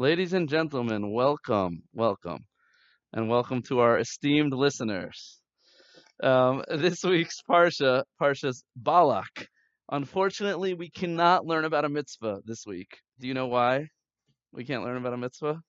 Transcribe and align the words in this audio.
Ladies 0.00 0.32
and 0.32 0.48
gentlemen, 0.48 1.12
welcome, 1.12 1.82
welcome, 1.92 2.46
and 3.12 3.28
welcome 3.28 3.60
to 3.64 3.80
our 3.80 3.98
esteemed 3.98 4.54
listeners. 4.54 5.38
Um, 6.22 6.64
this 6.70 7.04
week's 7.04 7.42
Parsha, 7.42 8.04
Parsha's 8.18 8.64
Balak. 8.74 9.48
Unfortunately, 9.92 10.72
we 10.72 10.88
cannot 10.88 11.44
learn 11.44 11.66
about 11.66 11.84
a 11.84 11.90
mitzvah 11.90 12.40
this 12.46 12.64
week. 12.66 12.96
Do 13.18 13.28
you 13.28 13.34
know 13.34 13.48
why 13.48 13.88
we 14.52 14.64
can't 14.64 14.84
learn 14.84 14.96
about 14.96 15.12
a 15.12 15.18
mitzvah? 15.18 15.60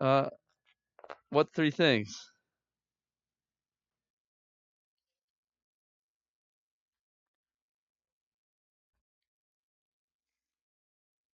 Uh, 0.00 0.30
what 1.28 1.52
three 1.54 1.70
things? 1.70 2.31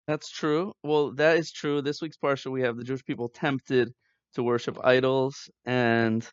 That's 0.08 0.30
true. 0.30 0.74
Well, 0.84 1.12
that 1.16 1.38
is 1.38 1.52
true. 1.52 1.82
This 1.82 2.02
week's 2.02 2.18
Parsha, 2.18 2.50
we 2.50 2.62
have 2.62 2.78
the 2.78 2.84
Jewish 2.84 3.04
people 3.04 3.28
tempted 3.28 3.94
to 4.36 4.44
worship 4.44 4.78
idols 4.84 5.50
and 5.66 6.28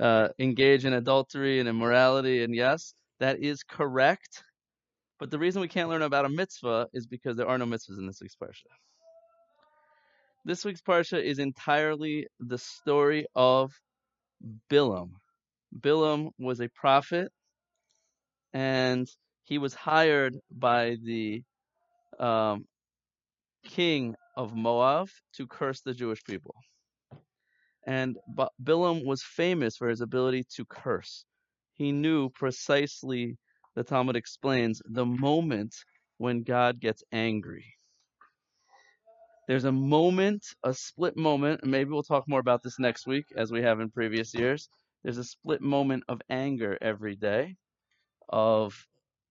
uh, 0.00 0.28
engage 0.38 0.84
in 0.84 0.92
adultery 0.92 1.60
and 1.60 1.68
immorality. 1.68 2.42
And 2.42 2.54
yes, 2.54 2.94
that 3.20 3.40
is 3.40 3.62
correct. 3.62 4.42
But 5.20 5.30
the 5.30 5.38
reason 5.38 5.62
we 5.62 5.68
can't 5.68 5.88
learn 5.88 6.02
about 6.02 6.24
a 6.24 6.28
mitzvah 6.28 6.88
is 6.92 7.06
because 7.06 7.36
there 7.36 7.48
are 7.48 7.58
no 7.58 7.66
mitzvahs 7.66 7.98
in 7.98 8.06
this 8.06 8.20
week's 8.20 8.34
Parsha. 8.34 8.66
This 10.44 10.64
week's 10.64 10.82
Parsha 10.82 11.22
is 11.22 11.38
entirely 11.38 12.26
the 12.40 12.58
story 12.58 13.26
of 13.36 13.70
Bilam. 14.68 15.10
Bilam 15.78 16.30
was 16.38 16.60
a 16.60 16.68
prophet 16.68 17.30
and 18.52 19.08
he 19.44 19.58
was 19.58 19.74
hired 19.74 20.36
by 20.50 20.96
the 21.04 21.42
um, 22.18 22.64
king 23.64 24.14
of 24.36 24.54
Moab 24.54 25.08
to 25.34 25.46
curse 25.46 25.80
the 25.80 25.94
Jewish 25.94 26.22
people. 26.24 26.54
And 27.86 28.16
Bilam 28.62 29.04
was 29.04 29.22
famous 29.22 29.76
for 29.76 29.88
his 29.88 30.00
ability 30.00 30.44
to 30.56 30.64
curse. 30.64 31.24
He 31.74 31.90
knew 31.90 32.28
precisely, 32.30 33.36
the 33.74 33.82
Talmud 33.82 34.16
explains, 34.16 34.80
the 34.84 35.06
moment 35.06 35.74
when 36.18 36.42
God 36.42 36.80
gets 36.80 37.02
angry. 37.12 37.64
There's 39.48 39.64
a 39.64 39.72
moment, 39.72 40.46
a 40.62 40.72
split 40.72 41.16
moment, 41.16 41.62
and 41.62 41.70
maybe 41.70 41.90
we'll 41.90 42.04
talk 42.04 42.28
more 42.28 42.40
about 42.40 42.62
this 42.62 42.78
next 42.78 43.06
week 43.06 43.26
as 43.36 43.50
we 43.50 43.62
have 43.62 43.80
in 43.80 43.90
previous 43.90 44.32
years. 44.32 44.68
There's 45.02 45.18
a 45.18 45.24
split 45.24 45.60
moment 45.60 46.04
of 46.08 46.22
anger 46.30 46.78
every 46.80 47.16
day, 47.16 47.56
of 48.28 48.86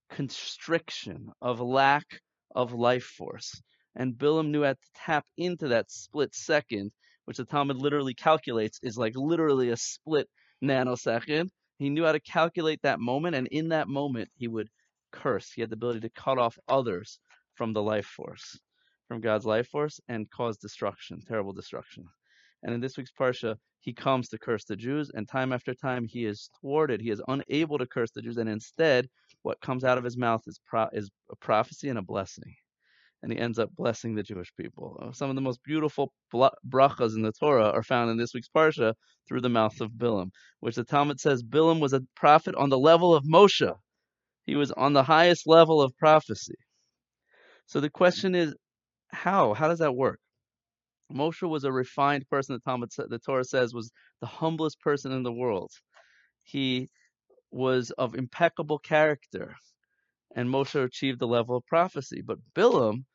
constriction, 0.09 1.31
of 1.41 1.61
lack 1.61 2.05
of 2.53 2.73
life 2.73 3.05
force. 3.05 3.61
And 3.95 4.17
Bilam 4.17 4.51
knew 4.51 4.63
how 4.63 4.73
to 4.73 4.89
tap 4.95 5.25
into 5.37 5.67
that 5.69 5.91
split 5.91 6.33
second, 6.33 6.91
which 7.25 7.37
the 7.37 7.45
Talmud 7.45 7.77
literally 7.77 8.13
calculates 8.13 8.79
is 8.81 8.97
like 8.97 9.13
literally 9.15 9.69
a 9.69 9.77
split 9.77 10.29
nanosecond. 10.63 11.49
He 11.77 11.89
knew 11.89 12.05
how 12.05 12.13
to 12.13 12.19
calculate 12.19 12.81
that 12.83 12.99
moment, 12.99 13.35
and 13.35 13.47
in 13.47 13.69
that 13.69 13.87
moment, 13.87 14.29
he 14.35 14.47
would 14.47 14.69
curse. 15.11 15.51
He 15.51 15.61
had 15.61 15.69
the 15.69 15.75
ability 15.75 16.01
to 16.01 16.09
cut 16.09 16.37
off 16.37 16.57
others 16.69 17.19
from 17.55 17.73
the 17.73 17.81
life 17.81 18.05
force, 18.05 18.57
from 19.07 19.19
God's 19.19 19.45
life 19.45 19.67
force, 19.67 19.99
and 20.07 20.29
cause 20.29 20.57
destruction, 20.57 21.19
terrible 21.27 21.53
destruction. 21.53 22.05
And 22.63 22.73
in 22.73 22.79
this 22.79 22.97
week's 22.97 23.11
Parsha, 23.11 23.57
he 23.81 23.93
comes 23.93 24.29
to 24.29 24.39
curse 24.39 24.63
the 24.63 24.75
Jews, 24.75 25.11
and 25.13 25.27
time 25.27 25.51
after 25.51 25.73
time 25.73 26.05
he 26.05 26.25
is 26.25 26.49
thwarted. 26.61 27.01
He 27.01 27.09
is 27.09 27.21
unable 27.27 27.77
to 27.79 27.87
curse 27.87 28.11
the 28.11 28.21
Jews, 28.21 28.37
and 28.37 28.47
instead, 28.47 29.09
what 29.41 29.59
comes 29.59 29.83
out 29.83 29.97
of 29.97 30.03
his 30.03 30.17
mouth 30.17 30.43
is, 30.47 30.59
pro- 30.65 30.89
is 30.93 31.09
a 31.31 31.35
prophecy 31.35 31.89
and 31.89 31.97
a 31.97 32.03
blessing 32.03 32.55
and 33.23 33.31
he 33.31 33.37
ends 33.37 33.59
up 33.59 33.69
blessing 33.75 34.15
the 34.15 34.23
Jewish 34.23 34.51
people. 34.57 34.97
Uh, 35.01 35.11
some 35.11 35.29
of 35.29 35.35
the 35.35 35.41
most 35.41 35.63
beautiful 35.63 36.11
brachas 36.33 37.15
in 37.15 37.21
the 37.21 37.31
Torah 37.31 37.69
are 37.69 37.83
found 37.83 38.09
in 38.09 38.17
this 38.17 38.33
week's 38.33 38.49
parsha 38.55 38.93
through 39.27 39.41
the 39.41 39.49
mouth 39.49 39.79
of 39.81 39.91
Bilam, 39.91 40.31
which 40.59 40.75
the 40.75 40.83
Talmud 40.83 41.19
says 41.19 41.43
Bilam 41.43 41.79
was 41.79 41.93
a 41.93 42.01
prophet 42.15 42.55
on 42.55 42.69
the 42.69 42.79
level 42.79 43.13
of 43.13 43.23
Moshe. 43.23 43.73
He 44.45 44.55
was 44.55 44.71
on 44.71 44.93
the 44.93 45.03
highest 45.03 45.47
level 45.47 45.81
of 45.81 45.95
prophecy. 45.97 46.55
So 47.67 47.79
the 47.79 47.89
question 47.89 48.33
is, 48.35 48.55
how? 49.09 49.53
How 49.53 49.67
does 49.67 49.79
that 49.79 49.95
work? 49.95 50.19
Moshe 51.13 51.47
was 51.47 51.63
a 51.63 51.71
refined 51.71 52.27
person. 52.29 52.55
The 52.55 52.61
Talmud, 52.61 52.89
the 52.97 53.19
Torah 53.19 53.43
says, 53.43 53.73
was 53.73 53.91
the 54.21 54.27
humblest 54.27 54.79
person 54.79 55.11
in 55.11 55.23
the 55.23 55.31
world. 55.31 55.71
He 56.43 56.89
was 57.51 57.91
of 57.91 58.15
impeccable 58.15 58.79
character 58.79 59.55
and 60.35 60.49
Moshe 60.49 60.81
achieved 60.81 61.19
the 61.19 61.27
level 61.27 61.57
of 61.57 61.65
prophecy. 61.65 62.21
But 62.21 62.39
Bilam 62.55 63.05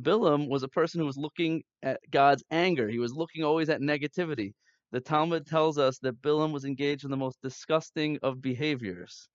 Bilam 0.00 0.48
was 0.48 0.62
a 0.62 0.68
person 0.68 1.00
who 1.00 1.06
was 1.06 1.16
looking 1.16 1.62
at 1.82 2.00
God's 2.10 2.44
anger. 2.50 2.88
He 2.88 2.98
was 2.98 3.14
looking 3.14 3.44
always 3.44 3.68
at 3.68 3.80
negativity. 3.80 4.52
The 4.92 5.00
Talmud 5.00 5.46
tells 5.46 5.78
us 5.78 5.98
that 6.00 6.22
Bilam 6.22 6.52
was 6.52 6.64
engaged 6.64 7.04
in 7.04 7.10
the 7.10 7.16
most 7.16 7.38
disgusting 7.42 8.18
of 8.22 8.40
behaviors. 8.40 9.28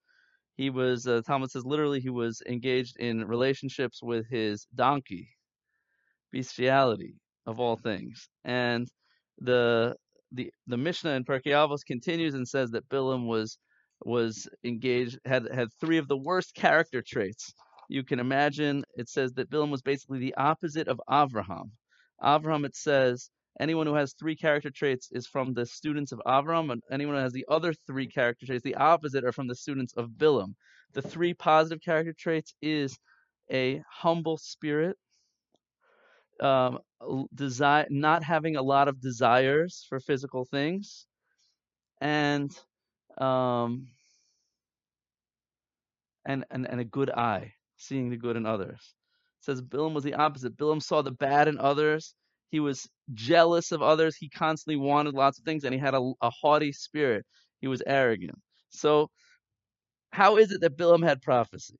He 0.56 0.70
was, 0.70 1.06
uh, 1.06 1.22
Talmud 1.26 1.50
says 1.50 1.64
literally, 1.64 2.00
he 2.00 2.10
was 2.10 2.42
engaged 2.48 2.96
in 2.98 3.24
relationships 3.26 4.00
with 4.02 4.26
his 4.30 4.66
donkey, 4.74 5.28
bestiality 6.32 7.16
of 7.46 7.60
all 7.60 7.76
things. 7.76 8.28
And 8.44 8.88
the 9.38 9.96
the 10.32 10.50
the 10.66 10.76
Mishnah 10.76 11.12
in 11.12 11.24
Pirkei 11.24 11.52
Avos 11.52 11.84
continues 11.86 12.34
and 12.34 12.46
says 12.46 12.70
that 12.70 12.88
Bilam 12.88 13.26
was 13.26 13.58
was 14.04 14.48
engaged 14.64 15.18
had 15.24 15.48
had 15.52 15.68
three 15.80 15.98
of 15.98 16.08
the 16.08 16.16
worst 16.16 16.54
character 16.54 17.02
traits 17.06 17.52
you 17.88 18.04
can 18.04 18.20
imagine 18.20 18.84
it 18.96 19.08
says 19.08 19.32
that 19.34 19.50
Bilam 19.50 19.70
was 19.70 19.82
basically 19.82 20.18
the 20.18 20.34
opposite 20.36 20.88
of 20.88 21.00
Avraham. 21.08 21.70
Avraham, 22.22 22.64
it 22.64 22.76
says, 22.76 23.30
anyone 23.60 23.86
who 23.86 23.94
has 23.94 24.14
three 24.14 24.36
character 24.36 24.70
traits 24.70 25.08
is 25.12 25.26
from 25.26 25.54
the 25.54 25.66
students 25.66 26.12
of 26.12 26.20
Avraham, 26.26 26.70
and 26.72 26.82
anyone 26.90 27.16
who 27.16 27.22
has 27.22 27.32
the 27.32 27.46
other 27.48 27.74
three 27.86 28.06
character 28.06 28.46
traits, 28.46 28.62
the 28.64 28.76
opposite, 28.76 29.24
are 29.24 29.32
from 29.32 29.48
the 29.48 29.54
students 29.54 29.94
of 29.94 30.10
Bilam. 30.10 30.54
The 30.92 31.02
three 31.02 31.34
positive 31.34 31.80
character 31.82 32.14
traits 32.18 32.54
is 32.62 32.96
a 33.52 33.82
humble 33.90 34.38
spirit, 34.38 34.96
um, 36.40 36.78
desire, 37.34 37.86
not 37.90 38.22
having 38.22 38.56
a 38.56 38.62
lot 38.62 38.88
of 38.88 39.00
desires 39.00 39.84
for 39.88 40.00
physical 40.00 40.44
things, 40.44 41.06
and 42.00 42.50
um, 43.18 43.88
and, 46.26 46.44
and 46.50 46.66
and 46.66 46.80
a 46.80 46.84
good 46.84 47.10
eye 47.10 47.53
seeing 47.84 48.10
the 48.10 48.16
good 48.16 48.36
in 48.36 48.46
others. 48.46 48.94
It 49.40 49.44
says 49.44 49.62
Bilam 49.62 49.94
was 49.94 50.04
the 50.04 50.14
opposite. 50.14 50.56
Bilam 50.56 50.82
saw 50.82 51.02
the 51.02 51.12
bad 51.12 51.48
in 51.48 51.58
others. 51.58 52.14
He 52.50 52.60
was 52.60 52.88
jealous 53.14 53.72
of 53.72 53.82
others. 53.82 54.16
He 54.16 54.28
constantly 54.28 54.76
wanted 54.76 55.14
lots 55.14 55.38
of 55.38 55.44
things, 55.44 55.64
and 55.64 55.74
he 55.74 55.80
had 55.80 55.94
a, 55.94 56.12
a 56.22 56.30
haughty 56.30 56.72
spirit. 56.72 57.26
He 57.60 57.68
was 57.68 57.82
arrogant. 57.86 58.38
So, 58.70 59.10
how 60.12 60.36
is 60.38 60.52
it 60.52 60.60
that 60.62 60.76
Bilam 60.76 61.04
had 61.04 61.22
prophecy? 61.22 61.78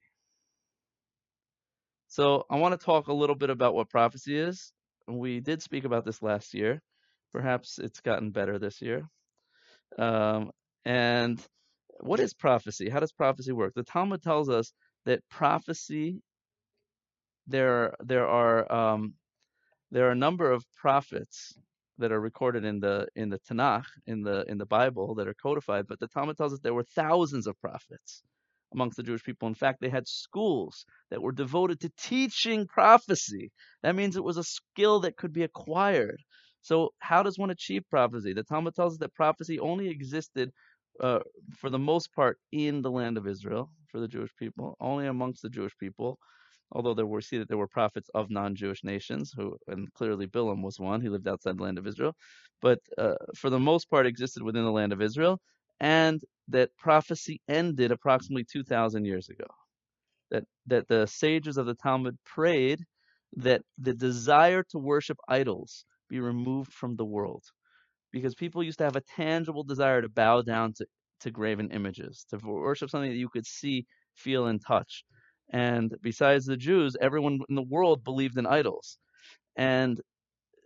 So, 2.09 2.44
I 2.50 2.56
want 2.59 2.78
to 2.78 2.84
talk 2.84 3.09
a 3.09 3.12
little 3.14 3.37
bit 3.37 3.50
about 3.50 3.75
what 3.75 3.91
prophecy 3.91 4.38
is. 4.38 4.72
We 5.09 5.41
did 5.41 5.62
speak 5.62 5.84
about 5.84 6.04
this 6.04 6.22
last 6.22 6.54
year. 6.54 6.81
Perhaps 7.32 7.78
it's 7.78 8.00
gotten 8.00 8.31
better 8.31 8.59
this 8.59 8.81
year. 8.82 9.09
Um, 9.98 10.50
and 10.84 11.41
what 12.00 12.21
is 12.21 12.34
prophecy? 12.34 12.88
How 12.91 13.00
does 13.00 13.12
prophecy 13.12 13.53
work? 13.53 13.75
The 13.75 13.84
Talmud 13.84 14.22
tells 14.22 14.49
us 14.49 14.72
that 15.06 15.21
prophecy 15.31 16.22
there 17.49 17.94
there 18.05 18.27
are 18.28 18.72
um, 18.72 19.15
there 19.93 20.09
are 20.09 20.12
a 20.12 20.16
number 20.16 20.53
of 20.53 20.66
prophets 20.77 21.55
that 21.99 22.12
are 22.12 22.21
recorded 22.21 22.66
in 22.66 22.81
the 22.81 23.09
in 23.16 23.31
the 23.31 23.41
Tanakh 23.41 23.87
in 24.06 24.22
the 24.22 24.44
in 24.49 24.59
the 24.59 24.66
Bible 24.66 25.16
that 25.16 25.28
are 25.28 25.34
codified, 25.43 25.88
but 25.88 26.00
the 26.00 26.08
Talmud 26.08 26.38
tells 26.38 26.55
us 26.55 26.61
there 26.62 26.75
were 26.75 26.85
thousands 26.85 27.49
of 27.49 27.61
prophets 27.62 28.23
amongst 28.75 28.99
the 28.99 29.05
Jewish 29.05 29.25
people. 29.25 29.49
In 29.49 29.56
fact, 29.56 29.81
they 29.81 29.91
had 29.91 30.08
schools 30.08 30.87
that 31.11 31.23
were 31.23 31.32
devoted 31.32 31.81
to 31.82 31.93
teaching 31.99 32.69
prophecy. 32.69 33.52
That 33.82 33.96
means 33.96 34.17
it 34.17 34.25
was 34.25 34.38
a 34.38 34.44
skill 34.44 35.00
that 35.02 35.17
could 35.17 35.32
be 35.35 35.44
acquired. 35.44 36.23
So, 36.62 36.91
how 37.00 37.25
does 37.25 37.41
one 37.41 37.50
achieve 37.50 37.85
prophecy? 37.91 38.35
The 38.35 38.44
Talmud 38.44 38.76
tells 38.76 38.94
us 38.94 39.00
that 39.00 39.14
prophecy 39.17 39.61
only 39.61 39.88
existed 39.91 40.52
uh, 41.00 41.20
for 41.58 41.70
the 41.70 41.79
most 41.79 42.12
part 42.14 42.38
in 42.52 42.82
the 42.82 42.91
land 42.91 43.19
of 43.19 43.26
Israel 43.26 43.70
for 43.91 44.00
the 44.00 44.08
Jewish 44.08 44.31
people, 44.38 44.76
only 44.81 45.06
amongst 45.06 45.43
the 45.43 45.50
Jewish 45.50 45.76
people. 45.79 46.19
Although 46.73 46.94
there 46.94 47.06
were 47.06 47.20
see 47.20 47.38
that 47.38 47.49
there 47.49 47.58
were 47.58 47.69
prophets 47.69 48.11
of 48.14 48.31
non-Jewish 48.31 48.85
nations, 48.85 49.32
who 49.37 49.56
and 49.69 49.93
clearly 49.94 50.26
Bilam 50.26 50.62
was 50.62 50.81
one. 50.81 51.00
He 51.00 51.08
lived 51.08 51.29
outside 51.29 51.58
the 51.58 51.62
land 51.62 51.79
of 51.79 51.87
Israel, 51.87 52.14
but 52.62 52.81
uh, 52.99 53.14
for 53.37 53.50
the 53.50 53.61
most 53.61 53.91
part 53.91 54.06
existed 54.06 54.43
within 54.43 54.64
the 54.64 54.73
land 54.73 54.93
of 54.93 55.02
Israel, 55.02 55.41
and 55.81 56.20
that 56.49 56.70
prophecy 56.79 57.41
ended 57.49 57.93
approximately 57.93 58.44
2,000 58.44 59.05
years 59.05 59.29
ago. 59.29 59.46
That 60.31 60.44
that 60.67 60.88
the 60.88 61.06
sages 61.06 61.58
of 61.58 61.67
the 61.67 61.75
Talmud 61.76 62.17
prayed 62.25 62.81
that 63.37 63.62
the 63.79 63.94
desire 63.94 64.64
to 64.70 64.79
worship 64.79 65.19
idols 65.29 65.85
be 66.11 66.20
removed 66.20 66.73
from 66.73 66.96
the 66.96 67.05
world 67.05 67.44
because 68.14 68.34
people 68.37 68.62
used 68.62 68.78
to 68.78 68.84
have 68.84 68.94
a 68.94 69.00
tangible 69.16 69.64
desire 69.64 70.00
to 70.00 70.08
bow 70.08 70.40
down 70.40 70.72
to, 70.72 70.87
to 71.19 71.32
graven 71.32 71.70
images, 71.72 72.25
to 72.31 72.38
worship 72.38 72.88
something 72.88 73.11
that 73.11 73.19
you 73.19 73.28
could 73.28 73.44
see, 73.44 73.84
feel, 74.14 74.46
and 74.46 74.64
touch. 74.64 75.05
And 75.50 75.93
besides 76.00 76.46
the 76.46 76.56
Jews, 76.56 76.96
everyone 77.00 77.40
in 77.49 77.56
the 77.56 77.62
world 77.62 78.05
believed 78.05 78.38
in 78.38 78.46
idols. 78.46 78.99
And 79.56 80.00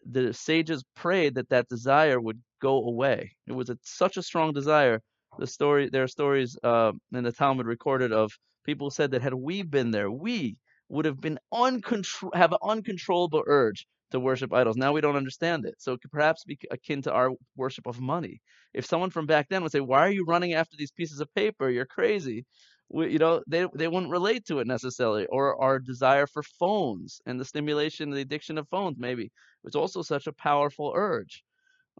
the 0.04 0.34
sages 0.34 0.84
prayed 0.94 1.36
that 1.36 1.48
that 1.48 1.68
desire 1.68 2.20
would 2.20 2.40
go 2.60 2.84
away. 2.84 3.32
It 3.46 3.52
was 3.52 3.70
a, 3.70 3.78
such 3.82 4.18
a 4.18 4.22
strong 4.22 4.52
desire. 4.52 5.00
The 5.38 5.46
story, 5.46 5.88
there 5.88 6.02
are 6.02 6.08
stories 6.08 6.54
uh, 6.62 6.92
in 7.14 7.24
the 7.24 7.32
Talmud 7.32 7.66
recorded 7.66 8.12
of 8.12 8.30
people 8.66 8.90
said 8.90 9.12
that 9.12 9.22
had 9.22 9.34
we 9.34 9.62
been 9.62 9.90
there, 9.90 10.10
we 10.10 10.58
would 10.90 11.06
have 11.06 11.20
been 11.20 11.38
uncontrol, 11.52 12.34
have 12.34 12.52
an 12.52 12.58
uncontrollable 12.62 13.42
urge 13.46 13.86
to 14.10 14.20
worship 14.20 14.52
idols. 14.52 14.76
Now 14.76 14.92
we 14.92 15.00
don't 15.00 15.16
understand 15.16 15.64
it. 15.66 15.74
So 15.78 15.92
it 15.92 16.00
could 16.02 16.10
perhaps 16.12 16.44
be 16.44 16.58
akin 16.70 17.02
to 17.02 17.12
our 17.12 17.30
worship 17.56 17.86
of 17.86 18.00
money. 18.00 18.40
If 18.74 18.86
someone 18.86 19.10
from 19.10 19.26
back 19.26 19.48
then 19.48 19.62
would 19.62 19.72
say, 19.72 19.80
"Why 19.80 20.00
are 20.00 20.10
you 20.10 20.24
running 20.24 20.54
after 20.54 20.76
these 20.76 20.92
pieces 20.92 21.20
of 21.20 21.32
paper? 21.34 21.68
You're 21.70 21.86
crazy," 21.86 22.44
we, 22.88 23.12
you 23.12 23.18
know, 23.18 23.42
they 23.46 23.66
they 23.74 23.88
wouldn't 23.88 24.10
relate 24.12 24.44
to 24.46 24.58
it 24.60 24.66
necessarily. 24.66 25.26
Or 25.26 25.60
our 25.62 25.78
desire 25.78 26.26
for 26.26 26.42
phones 26.42 27.20
and 27.26 27.38
the 27.40 27.44
stimulation, 27.44 28.10
the 28.10 28.20
addiction 28.20 28.58
of 28.58 28.68
phones, 28.68 28.98
maybe 28.98 29.30
it's 29.64 29.76
also 29.76 30.02
such 30.02 30.26
a 30.26 30.32
powerful 30.32 30.92
urge, 30.96 31.44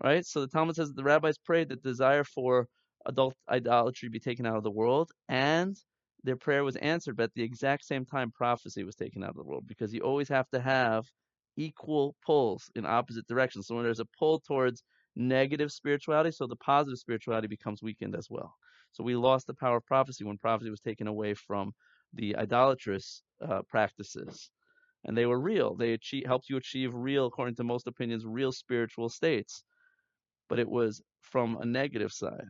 right? 0.02 0.25
So 0.26 0.40
the 0.40 0.49
Talmud 0.49 0.76
says 0.76 0.88
that 0.88 0.96
the 0.96 1.04
rabbis 1.04 1.38
prayed 1.38 1.69
that 1.70 1.82
desire 1.82 2.25
for 2.25 2.69
adult 3.06 3.34
idolatry 3.49 4.08
be 4.08 4.20
taken 4.20 4.46
out 4.46 4.56
of 4.56 4.62
the 4.64 4.70
world, 4.70 5.11
and 5.28 5.76
their 6.25 6.37
prayer 6.37 6.64
was 6.64 6.76
answered. 6.76 7.16
But 7.16 7.25
at 7.25 7.34
the 7.34 7.43
exact 7.43 7.84
same 7.84 8.04
time, 8.04 8.31
prophecy 8.32 8.84
was 8.84 8.96
taken 8.96 9.22
out 9.22 9.31
of 9.31 9.37
the 9.37 9.44
world 9.44 9.66
because 9.66 9.93
you 9.94 10.00
always 10.02 10.28
have 10.28 10.49
to 10.50 10.61
have 10.61 11.06
equal 11.58 12.14
pulls 12.25 12.70
in 12.76 12.87
opposite 12.87 13.26
directions. 13.26 13.66
So 13.66 13.75
when 13.75 13.84
there's 13.84 14.00
a 14.00 14.06
pull 14.19 14.40
towards 14.40 14.84
negative 15.16 15.72
spirituality, 15.72 16.31
so 16.31 16.46
the 16.46 16.56
positive 16.56 16.99
spirituality 16.99 17.49
becomes 17.49 17.82
weakened 17.82 18.14
as 18.14 18.28
well. 18.31 18.55
So 18.93 19.05
we 19.05 19.16
lost 19.16 19.46
the 19.46 19.55
power 19.55 19.78
of 19.78 19.87
prophecy 19.87 20.25
when 20.25 20.38
prophecy 20.38 20.70
was 20.70 20.81
taken 20.81 21.08
away 21.08 21.34
from 21.34 21.72
the 22.14 22.37
idolatrous 22.37 23.22
uh, 23.46 23.62
practices. 23.69 24.50
And 25.05 25.16
they 25.16 25.26
were 25.26 25.40
real. 25.40 25.75
They 25.75 25.93
achieve, 25.93 26.26
helped 26.26 26.49
you 26.49 26.56
achieve 26.56 26.94
real, 26.94 27.26
according 27.26 27.56
to 27.56 27.64
most 27.64 27.87
opinions, 27.87 28.25
real 28.25 28.52
spiritual 28.52 29.08
states. 29.08 29.62
But 30.49 30.58
it 30.58 30.69
was 30.69 31.02
from 31.22 31.58
a 31.61 31.66
negative 31.66 32.12
side 32.12 32.49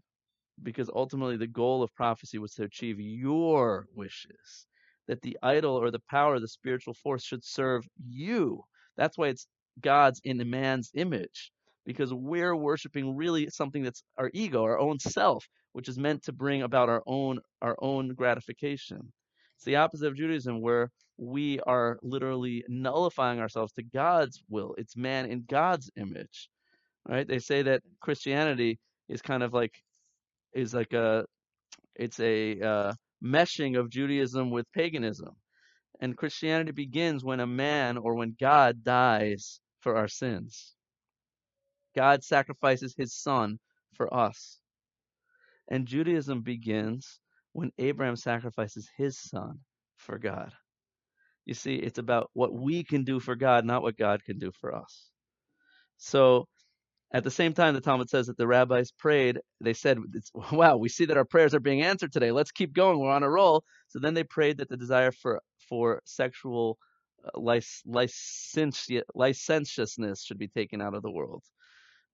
because 0.63 0.91
ultimately 0.95 1.37
the 1.37 1.47
goal 1.47 1.83
of 1.83 1.95
prophecy 1.95 2.39
was 2.39 2.53
to 2.55 2.65
achieve 2.65 3.01
your 3.01 3.87
wishes. 3.95 4.67
That 5.07 5.23
the 5.23 5.39
idol 5.43 5.75
or 5.77 5.91
the 5.91 6.03
power, 6.11 6.39
the 6.39 6.49
spiritual 6.49 6.95
force 6.95 7.25
should 7.25 7.45
serve 7.45 7.89
you 8.07 8.63
that's 8.99 9.17
why 9.17 9.29
it's 9.29 9.47
God's 9.81 10.21
in 10.25 10.43
man's 10.51 10.91
image, 10.95 11.53
because 11.87 12.13
we're 12.13 12.57
worshiping 12.57 13.17
really 13.17 13.49
something 13.49 13.83
that's 13.83 14.03
our 14.19 14.31
ego, 14.35 14.63
our 14.65 14.79
own 14.79 14.99
self, 14.99 15.49
which 15.73 15.89
is 15.89 15.99
meant 15.99 16.25
to 16.25 16.33
bring 16.33 16.63
about 16.63 16.91
our 16.91 17.03
own 17.07 17.39
our 17.63 17.77
own 17.81 18.15
gratification. 18.15 19.13
It's 19.57 19.65
the 19.65 19.77
opposite 19.77 20.09
of 20.09 20.17
Judaism, 20.17 20.61
where 20.61 20.91
we 21.17 21.61
are 21.61 21.99
literally 22.03 22.65
nullifying 22.69 23.41
ourselves 23.41 23.73
to 23.75 23.83
God's 23.83 24.43
will. 24.49 24.75
It's 24.79 24.97
man 24.97 25.27
in 25.27 25.45
God's 25.49 25.91
image. 25.97 26.49
Right? 27.09 27.27
They 27.27 27.39
say 27.39 27.63
that 27.63 27.83
Christianity 28.01 28.79
is 29.09 29.23
kind 29.23 29.43
of 29.43 29.55
like 29.55 29.73
is 30.53 30.75
like 30.75 30.93
a 30.93 31.25
it's 31.95 32.21
a 32.21 32.61
uh, 32.61 32.93
meshing 33.25 33.79
of 33.79 33.91
Judaism 33.91 34.51
with 34.51 34.67
paganism. 34.73 35.35
And 36.01 36.17
Christianity 36.17 36.73
begins 36.73 37.25
when 37.25 37.41
a 37.41 37.47
man 37.47 37.99
or 37.99 38.15
when 38.15 38.37
God 38.39 38.85
dies 38.85 39.61
for 39.81 39.97
our 39.97 40.09
sins. 40.09 40.75
God 41.97 42.23
sacrifices 42.23 42.95
his 42.97 43.15
son 43.15 43.59
for 43.95 44.13
us. 44.15 44.61
And 45.69 45.87
Judaism 45.87 46.43
begins 46.43 47.19
when 47.53 47.73
Abraham 47.79 48.17
sacrifices 48.17 48.89
his 48.97 49.19
son 49.19 49.59
for 49.97 50.19
God. 50.19 50.53
You 51.45 51.55
see, 51.55 51.77
it's 51.77 51.99
about 51.99 52.31
what 52.35 52.53
we 52.53 52.85
can 52.85 53.05
do 53.05 53.21
for 53.21 53.35
God, 53.35 53.65
not 53.65 53.83
what 53.83 53.97
God 53.97 54.23
can 54.25 54.39
do 54.39 54.53
for 54.61 54.75
us. 54.75 55.11
So 55.97 56.47
at 57.11 57.25
the 57.25 57.31
same 57.31 57.55
time, 57.55 57.73
the 57.75 57.81
Talmud 57.81 58.11
says 58.11 58.27
that 58.27 58.37
the 58.37 58.47
rabbis 58.47 58.93
prayed. 58.93 59.41
They 59.61 59.73
said, 59.73 59.99
"Wow, 60.53 60.77
we 60.77 60.89
see 60.91 61.07
that 61.07 61.17
our 61.17 61.25
prayers 61.25 61.55
are 61.55 61.61
being 61.61 61.83
answered 61.83 62.13
today. 62.13 62.33
Let's 62.33 62.51
keep 62.53 62.75
going. 62.75 62.99
We're 62.99 63.11
on 63.11 63.23
a 63.23 63.31
roll." 63.31 63.65
So 63.89 63.99
then 63.99 64.15
they 64.15 64.25
prayed 64.25 64.59
that 64.59 64.69
the 64.69 64.77
desire 64.77 65.11
for 65.13 65.41
for 65.69 66.03
sexual 66.05 66.79
uh, 67.25 67.39
licentiousness 69.15 70.23
should 70.23 70.39
be 70.39 70.49
taken 70.49 70.83
out 70.83 70.95
of 70.95 71.03
the 71.03 71.11
world. 71.11 71.45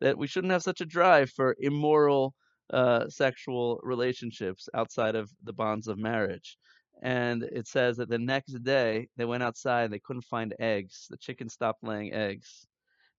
That 0.00 0.16
we 0.18 0.26
shouldn't 0.28 0.52
have 0.52 0.62
such 0.62 0.80
a 0.80 0.86
drive 0.86 1.30
for 1.30 1.56
immoral 1.58 2.34
uh, 2.70 3.08
sexual 3.08 3.80
relationships 3.82 4.68
outside 4.74 5.16
of 5.16 5.30
the 5.42 5.52
bonds 5.52 5.88
of 5.88 5.98
marriage. 5.98 6.56
And 7.02 7.42
it 7.42 7.66
says 7.66 7.96
that 7.96 8.08
the 8.08 8.18
next 8.18 8.52
day 8.62 9.08
they 9.16 9.24
went 9.24 9.42
outside. 9.42 9.84
and 9.84 9.92
They 9.92 9.98
couldn't 9.98 10.22
find 10.22 10.54
eggs. 10.60 11.06
The 11.10 11.16
chickens 11.16 11.52
stopped 11.52 11.82
laying 11.82 12.12
eggs 12.12 12.66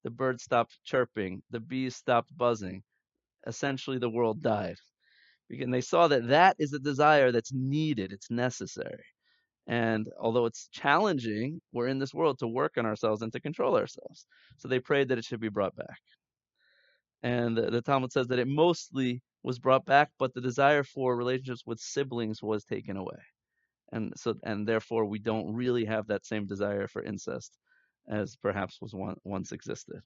the 0.05 0.11
birds 0.11 0.43
stopped 0.43 0.77
chirping, 0.85 1.41
the 1.49 1.59
bees 1.59 1.95
stopped 1.95 2.29
buzzing. 2.37 2.83
Essentially, 3.47 3.97
the 3.97 4.09
world 4.09 4.39
died. 4.39 4.75
And 5.49 5.73
they 5.73 5.81
saw 5.81 6.07
that 6.07 6.27
that 6.27 6.55
is 6.59 6.73
a 6.73 6.79
desire 6.79 7.31
that's 7.31 7.51
needed, 7.51 8.13
it's 8.13 8.29
necessary. 8.29 9.03
And 9.65 10.07
although 10.19 10.45
it's 10.45 10.69
challenging, 10.71 11.59
we're 11.73 11.87
in 11.87 11.97
this 11.97 12.13
world 12.13 12.37
to 12.39 12.47
work 12.47 12.73
on 12.77 12.85
ourselves 12.85 13.23
and 13.23 13.33
to 13.33 13.39
control 13.39 13.75
ourselves. 13.75 14.27
So 14.57 14.67
they 14.67 14.79
prayed 14.79 15.07
that 15.07 15.17
it 15.17 15.25
should 15.25 15.39
be 15.39 15.49
brought 15.49 15.75
back. 15.75 15.99
And 17.23 17.57
the, 17.57 17.71
the 17.71 17.81
Talmud 17.81 18.11
says 18.11 18.27
that 18.27 18.37
it 18.37 18.47
mostly 18.47 19.23
was 19.41 19.57
brought 19.57 19.85
back, 19.85 20.11
but 20.19 20.35
the 20.35 20.41
desire 20.41 20.83
for 20.83 21.15
relationships 21.15 21.63
with 21.65 21.79
siblings 21.79 22.43
was 22.43 22.63
taken 22.63 22.95
away. 22.95 23.23
And 23.91 24.13
so, 24.15 24.35
and 24.43 24.67
therefore, 24.67 25.05
we 25.05 25.17
don't 25.17 25.55
really 25.55 25.85
have 25.85 26.05
that 26.07 26.27
same 26.27 26.45
desire 26.45 26.87
for 26.87 27.01
incest 27.01 27.57
as 28.09 28.35
perhaps 28.35 28.79
was 28.81 28.93
one, 28.93 29.15
once 29.23 29.51
existed. 29.51 30.01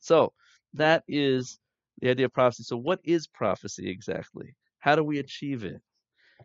So 0.00 0.32
that 0.74 1.04
is 1.08 1.58
the 2.00 2.10
idea 2.10 2.26
of 2.26 2.32
prophecy. 2.32 2.64
So 2.64 2.76
what 2.76 3.00
is 3.04 3.26
prophecy 3.26 3.90
exactly? 3.90 4.54
How 4.78 4.96
do 4.96 5.04
we 5.04 5.18
achieve 5.18 5.64
it? 5.64 5.80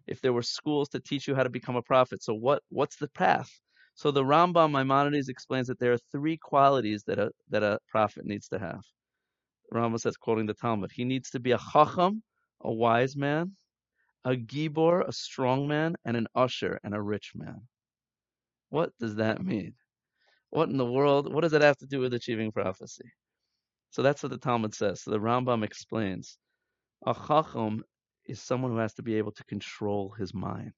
If 0.08 0.22
there 0.22 0.34
were 0.34 0.42
schools 0.42 0.90
to 0.90 1.00
teach 1.00 1.28
you 1.28 1.36
how 1.36 1.44
to 1.44 1.50
become 1.50 1.76
a 1.76 1.82
prophet, 1.82 2.24
so 2.24 2.34
what 2.34 2.64
what's 2.70 2.96
the 2.98 3.10
path? 3.10 3.52
So 3.96 4.10
the 4.12 4.24
Rambam 4.24 4.72
Maimonides 4.72 5.30
explains 5.30 5.68
that 5.68 5.80
there 5.80 5.94
are 5.94 6.00
three 6.12 6.38
qualities 6.38 7.04
that 7.04 7.20
a 7.20 7.32
that 7.50 7.64
a 7.64 7.80
prophet 7.88 8.26
needs 8.26 8.48
to 8.50 8.60
have. 8.60 8.82
Rambam 9.72 10.00
says, 10.00 10.18
quoting 10.18 10.48
the 10.48 10.54
Talmud, 10.54 10.92
he 10.92 11.06
needs 11.06 11.30
to 11.32 11.40
be 11.40 11.52
a 11.52 11.60
chacham, 11.60 12.24
a 12.62 12.72
wise 12.72 13.16
man, 13.16 13.56
a 14.26 14.32
gibor, 14.32 15.08
a 15.08 15.12
strong 15.12 15.68
man, 15.68 15.96
and 16.06 16.18
an 16.18 16.28
ashir, 16.36 16.80
and 16.84 16.96
a 16.96 17.02
rich 17.02 17.34
man. 17.36 17.62
What 18.70 18.92
does 19.00 19.16
that 19.16 19.44
mean? 19.44 19.76
What 20.54 20.70
in 20.70 20.78
the 20.78 20.86
world? 20.86 21.34
What 21.34 21.42
does 21.42 21.54
that 21.54 21.64
have 21.64 21.78
to 21.78 21.88
do 21.88 22.00
with 22.00 22.14
achieving 22.14 22.52
prophecy? 22.52 23.12
So 23.90 24.04
that's 24.04 24.22
what 24.22 24.32
the 24.32 24.38
Talmud 24.38 24.76
says. 24.76 25.02
So 25.02 25.10
the 25.10 25.18
Rambam 25.18 25.64
explains 25.64 26.38
a 27.08 27.16
chacham 27.16 27.84
is 28.26 28.40
someone 28.40 28.70
who 28.70 28.78
has 28.78 28.94
to 28.94 29.02
be 29.02 29.16
able 29.16 29.32
to 29.32 29.44
control 29.46 30.12
his 30.12 30.32
mind. 30.32 30.74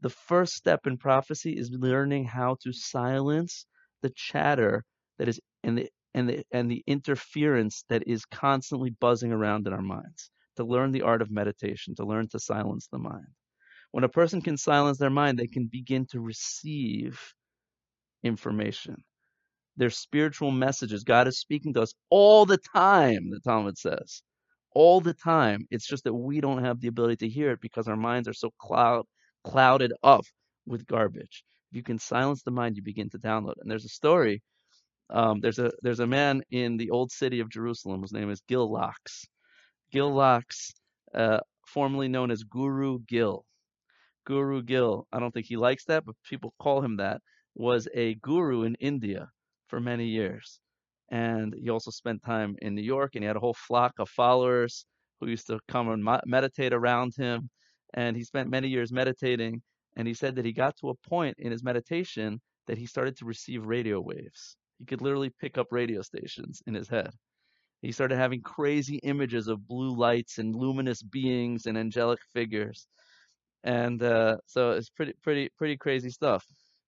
The 0.00 0.08
first 0.08 0.54
step 0.54 0.86
in 0.86 0.96
prophecy 0.96 1.52
is 1.52 1.70
learning 1.70 2.24
how 2.24 2.56
to 2.62 2.72
silence 2.72 3.66
the 4.00 4.10
chatter 4.16 4.84
that 5.18 5.28
is 5.28 5.38
and 5.62 5.76
the 5.76 5.90
and 6.14 6.26
the 6.26 6.44
and 6.50 6.70
the 6.70 6.82
interference 6.86 7.84
that 7.90 8.08
is 8.08 8.24
constantly 8.24 8.88
buzzing 9.00 9.32
around 9.32 9.66
in 9.66 9.74
our 9.74 9.82
minds. 9.82 10.30
To 10.56 10.64
learn 10.64 10.92
the 10.92 11.02
art 11.02 11.20
of 11.20 11.30
meditation, 11.30 11.94
to 11.96 12.06
learn 12.06 12.28
to 12.28 12.40
silence 12.40 12.88
the 12.90 12.98
mind. 12.98 13.28
When 13.90 14.04
a 14.04 14.08
person 14.08 14.40
can 14.40 14.56
silence 14.56 14.96
their 14.96 15.10
mind, 15.10 15.38
they 15.38 15.46
can 15.46 15.66
begin 15.66 16.06
to 16.06 16.20
receive 16.20 17.20
information. 18.24 18.96
They're 19.76 19.90
spiritual 19.90 20.50
messages. 20.50 21.04
God 21.04 21.28
is 21.28 21.38
speaking 21.38 21.74
to 21.74 21.82
us 21.82 21.94
all 22.10 22.46
the 22.46 22.58
time, 22.74 23.30
the 23.30 23.40
Talmud 23.40 23.78
says. 23.78 24.22
All 24.72 25.00
the 25.00 25.14
time. 25.14 25.66
It's 25.70 25.86
just 25.86 26.04
that 26.04 26.14
we 26.14 26.40
don't 26.40 26.64
have 26.64 26.80
the 26.80 26.88
ability 26.88 27.16
to 27.26 27.28
hear 27.28 27.52
it 27.52 27.60
because 27.60 27.86
our 27.88 27.96
minds 27.96 28.28
are 28.28 28.32
so 28.32 28.50
cloud, 28.58 29.04
clouded 29.44 29.92
up 30.02 30.24
with 30.66 30.86
garbage. 30.86 31.44
If 31.70 31.76
you 31.76 31.82
can 31.82 31.98
silence 31.98 32.42
the 32.42 32.50
mind, 32.50 32.76
you 32.76 32.82
begin 32.82 33.10
to 33.10 33.18
download. 33.18 33.54
And 33.60 33.70
there's 33.70 33.84
a 33.84 33.88
story. 33.88 34.42
Um, 35.10 35.40
there's 35.40 35.58
a 35.58 35.70
there's 35.82 36.00
a 36.00 36.06
man 36.06 36.42
in 36.50 36.76
the 36.76 36.90
old 36.90 37.12
city 37.12 37.40
of 37.40 37.50
Jerusalem 37.50 38.00
whose 38.00 38.12
name 38.12 38.30
is 38.30 38.40
Gil 38.48 38.72
Lox. 38.72 39.26
Gil 39.92 40.12
Lox, 40.12 40.72
uh, 41.14 41.40
formerly 41.66 42.08
known 42.08 42.30
as 42.30 42.42
Guru 42.42 43.00
Gil. 43.06 43.44
Guru 44.24 44.62
Gil. 44.62 45.06
I 45.12 45.20
don't 45.20 45.32
think 45.32 45.46
he 45.46 45.56
likes 45.56 45.84
that, 45.86 46.04
but 46.06 46.14
people 46.28 46.54
call 46.58 46.80
him 46.80 46.96
that 46.96 47.20
was 47.54 47.88
a 47.94 48.14
guru 48.16 48.64
in 48.64 48.76
India 48.76 49.30
for 49.68 49.80
many 49.80 50.06
years. 50.06 50.60
And 51.10 51.54
he 51.54 51.70
also 51.70 51.90
spent 51.90 52.22
time 52.22 52.56
in 52.62 52.74
New 52.74 52.82
York, 52.82 53.14
and 53.14 53.24
he 53.24 53.26
had 53.28 53.36
a 53.36 53.40
whole 53.40 53.54
flock 53.54 53.94
of 53.98 54.08
followers 54.08 54.86
who 55.20 55.28
used 55.28 55.46
to 55.48 55.60
come 55.68 55.88
and 55.90 56.04
meditate 56.26 56.72
around 56.72 57.14
him. 57.16 57.50
And 57.94 58.16
he 58.16 58.24
spent 58.24 58.50
many 58.50 58.68
years 58.68 58.92
meditating. 58.92 59.62
And 59.96 60.08
he 60.08 60.14
said 60.14 60.36
that 60.36 60.44
he 60.44 60.52
got 60.52 60.76
to 60.78 60.90
a 60.90 60.94
point 61.08 61.36
in 61.38 61.52
his 61.52 61.64
meditation 61.64 62.40
that 62.66 62.78
he 62.78 62.86
started 62.86 63.16
to 63.18 63.26
receive 63.26 63.66
radio 63.66 64.00
waves. 64.00 64.56
He 64.78 64.86
could 64.86 65.02
literally 65.02 65.30
pick 65.40 65.58
up 65.58 65.68
radio 65.70 66.02
stations 66.02 66.62
in 66.66 66.74
his 66.74 66.88
head. 66.88 67.10
He 67.82 67.92
started 67.92 68.16
having 68.16 68.42
crazy 68.42 68.96
images 69.04 69.48
of 69.48 69.68
blue 69.68 69.96
lights 69.96 70.38
and 70.38 70.54
luminous 70.54 71.02
beings 71.02 71.66
and 71.66 71.78
angelic 71.78 72.20
figures 72.32 72.86
and 73.64 74.02
uh, 74.02 74.36
so 74.46 74.72
it's 74.72 74.90
pretty 74.90 75.14
pretty 75.22 75.50
pretty 75.58 75.76
crazy 75.76 76.10
stuff. 76.10 76.44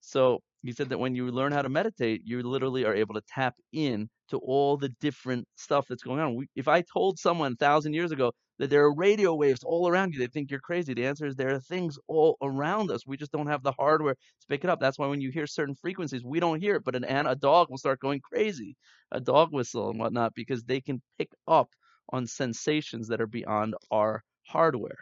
So 0.06 0.40
he 0.62 0.70
said 0.72 0.88
that 0.90 0.98
when 0.98 1.16
you 1.16 1.28
learn 1.32 1.50
how 1.50 1.62
to 1.62 1.68
meditate, 1.68 2.22
you 2.24 2.40
literally 2.40 2.84
are 2.84 2.94
able 2.94 3.14
to 3.14 3.22
tap 3.28 3.54
in 3.72 4.08
to 4.28 4.38
all 4.38 4.76
the 4.76 4.88
different 5.00 5.48
stuff 5.56 5.86
that's 5.88 6.04
going 6.04 6.20
on. 6.20 6.46
If 6.54 6.68
I 6.68 6.82
told 6.82 7.18
someone 7.18 7.52
a 7.52 7.56
thousand 7.56 7.94
years 7.94 8.12
ago 8.12 8.30
that 8.60 8.70
there 8.70 8.84
are 8.84 8.94
radio 8.94 9.34
waves 9.34 9.64
all 9.64 9.88
around 9.88 10.12
you, 10.12 10.20
they 10.20 10.28
think 10.28 10.50
you're 10.50 10.60
crazy. 10.60 10.94
The 10.94 11.06
answer 11.06 11.26
is 11.26 11.34
there 11.34 11.54
are 11.54 11.60
things 11.60 11.98
all 12.06 12.36
around 12.40 12.92
us. 12.92 13.04
We 13.04 13.16
just 13.16 13.32
don't 13.32 13.48
have 13.48 13.64
the 13.64 13.72
hardware 13.72 14.14
to 14.14 14.46
pick 14.48 14.62
it 14.62 14.70
up. 14.70 14.78
That's 14.78 14.96
why 14.96 15.08
when 15.08 15.20
you 15.20 15.30
hear 15.30 15.46
certain 15.48 15.74
frequencies, 15.74 16.24
we 16.24 16.38
don't 16.38 16.60
hear 16.60 16.76
it, 16.76 16.84
but 16.84 16.94
an 16.94 17.04
ant, 17.04 17.28
a 17.28 17.34
dog 17.34 17.68
will 17.68 17.78
start 17.78 17.98
going 17.98 18.20
crazy, 18.20 18.76
a 19.10 19.20
dog 19.20 19.52
whistle 19.52 19.90
and 19.90 19.98
whatnot, 19.98 20.34
because 20.34 20.62
they 20.62 20.80
can 20.80 21.02
pick 21.18 21.30
up 21.48 21.68
on 22.12 22.28
sensations 22.28 23.08
that 23.08 23.20
are 23.20 23.26
beyond 23.26 23.74
our 23.90 24.22
hardware. 24.46 24.98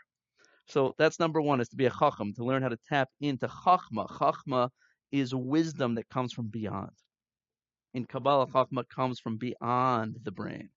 So 0.67 0.95
that's 0.97 1.21
number 1.21 1.43
one, 1.43 1.61
is 1.61 1.69
to 1.69 1.77
be 1.77 1.85
a 1.85 1.91
chacham, 1.91 2.33
to 2.35 2.45
learn 2.45 2.63
how 2.63 2.71
to 2.71 2.79
tap 2.89 3.11
into 3.21 3.47
chachma. 3.49 4.09
Chachma 4.09 4.71
is 5.15 5.33
wisdom 5.33 5.95
that 5.95 6.09
comes 6.09 6.33
from 6.33 6.49
beyond. 6.49 6.91
In 7.95 8.05
Kabbalah, 8.05 8.49
chachma 8.49 8.83
comes 8.89 9.21
from 9.21 9.37
beyond 9.37 10.17
the 10.25 10.33
brain. 10.33 10.71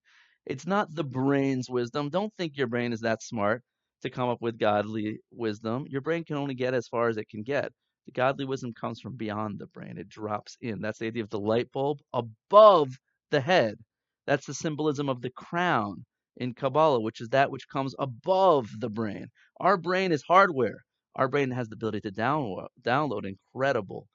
It's 0.45 0.67
not 0.67 0.93
the 0.93 1.03
brain's 1.03 1.71
wisdom. 1.71 2.09
Don't 2.09 2.31
think 2.37 2.55
your 2.55 2.67
brain 2.67 2.93
is 2.93 3.01
that 3.01 3.23
smart 3.23 3.63
to 4.03 4.11
come 4.11 4.29
up 4.29 4.39
with 4.39 4.59
godly 4.59 5.19
wisdom. 5.31 5.85
Your 5.89 6.01
brain 6.01 6.23
can 6.23 6.35
only 6.37 6.53
get 6.53 6.75
as 6.75 6.87
far 6.87 7.09
as 7.09 7.17
it 7.17 7.29
can 7.29 7.41
get. 7.41 7.71
The 8.05 8.11
godly 8.11 8.45
wisdom 8.45 8.73
comes 8.79 9.01
from 9.01 9.15
beyond 9.15 9.57
the 9.57 9.65
brain. 9.65 9.97
It 9.97 10.07
drops 10.07 10.55
in. 10.61 10.81
That's 10.81 10.99
the 10.99 11.07
idea 11.07 11.23
of 11.23 11.31
the 11.31 11.39
light 11.39 11.71
bulb 11.71 11.97
above 12.13 12.89
the 13.31 13.41
head. 13.41 13.79
That's 14.27 14.45
the 14.45 14.53
symbolism 14.53 15.09
of 15.09 15.21
the 15.21 15.31
crown 15.31 16.05
in 16.37 16.53
Kabbalah, 16.53 17.01
which 17.01 17.21
is 17.21 17.29
that 17.29 17.49
which 17.49 17.67
comes 17.67 17.95
above 17.97 18.69
the 18.77 18.89
brain. 18.89 19.29
Our 19.59 19.77
brain 19.77 20.11
is 20.11 20.21
hardware. 20.21 20.83
Our 21.15 21.27
brain 21.27 21.49
has 21.49 21.67
the 21.69 21.73
ability 21.73 22.01
to 22.01 22.11
download, 22.11 22.67
download 22.83 23.25
incredible 23.25 24.07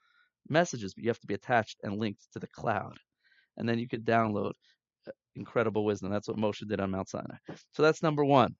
messages, 0.48 0.94
but 0.94 1.04
you 1.04 1.10
have 1.10 1.20
to 1.20 1.26
be 1.26 1.34
attached 1.34 1.78
and 1.82 1.98
linked 1.98 2.22
to 2.32 2.38
the 2.38 2.46
cloud. 2.48 2.96
And 3.56 3.68
then 3.68 3.78
you 3.78 3.88
could 3.88 4.04
download 4.04 4.52
uh, 5.06 5.12
incredible 5.34 5.84
wisdom. 5.84 6.10
That's 6.10 6.28
what 6.28 6.38
Moshe 6.38 6.66
did 6.66 6.80
on 6.80 6.90
Mount 6.90 7.08
Sinai. 7.08 7.36
So 7.72 7.82
that's 7.82 8.02
number 8.02 8.24
one. 8.24 8.54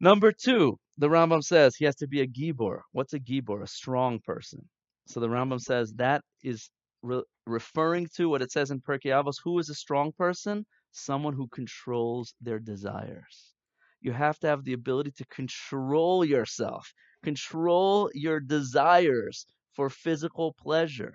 Number 0.00 0.32
two, 0.32 0.78
the 0.98 1.08
Rambam 1.08 1.42
says 1.42 1.74
he 1.74 1.84
has 1.86 1.96
to 1.96 2.06
be 2.06 2.20
a 2.20 2.26
gibor. 2.26 2.80
What's 2.92 3.14
a 3.14 3.20
gibor? 3.20 3.62
A 3.62 3.66
strong 3.66 4.20
person. 4.20 4.68
So 5.06 5.20
the 5.20 5.28
Rambam 5.28 5.60
says 5.60 5.92
that 5.94 6.22
is 6.42 6.70
re- 7.02 7.22
referring 7.46 8.08
to 8.16 8.28
what 8.28 8.42
it 8.42 8.52
says 8.52 8.70
in 8.70 8.80
Pirkei 8.80 9.10
Avos. 9.10 9.36
Who 9.42 9.58
is 9.58 9.70
a 9.70 9.74
strong 9.74 10.12
person? 10.12 10.66
Someone 10.92 11.34
who 11.34 11.48
controls 11.48 12.34
their 12.40 12.58
desires. 12.58 13.54
You 14.00 14.12
have 14.12 14.38
to 14.40 14.46
have 14.46 14.64
the 14.64 14.74
ability 14.74 15.12
to 15.12 15.24
control 15.26 16.24
yourself, 16.24 16.92
control 17.22 18.10
your 18.14 18.40
desires 18.40 19.46
for 19.76 19.90
physical 19.90 20.54
pleasure. 20.58 21.12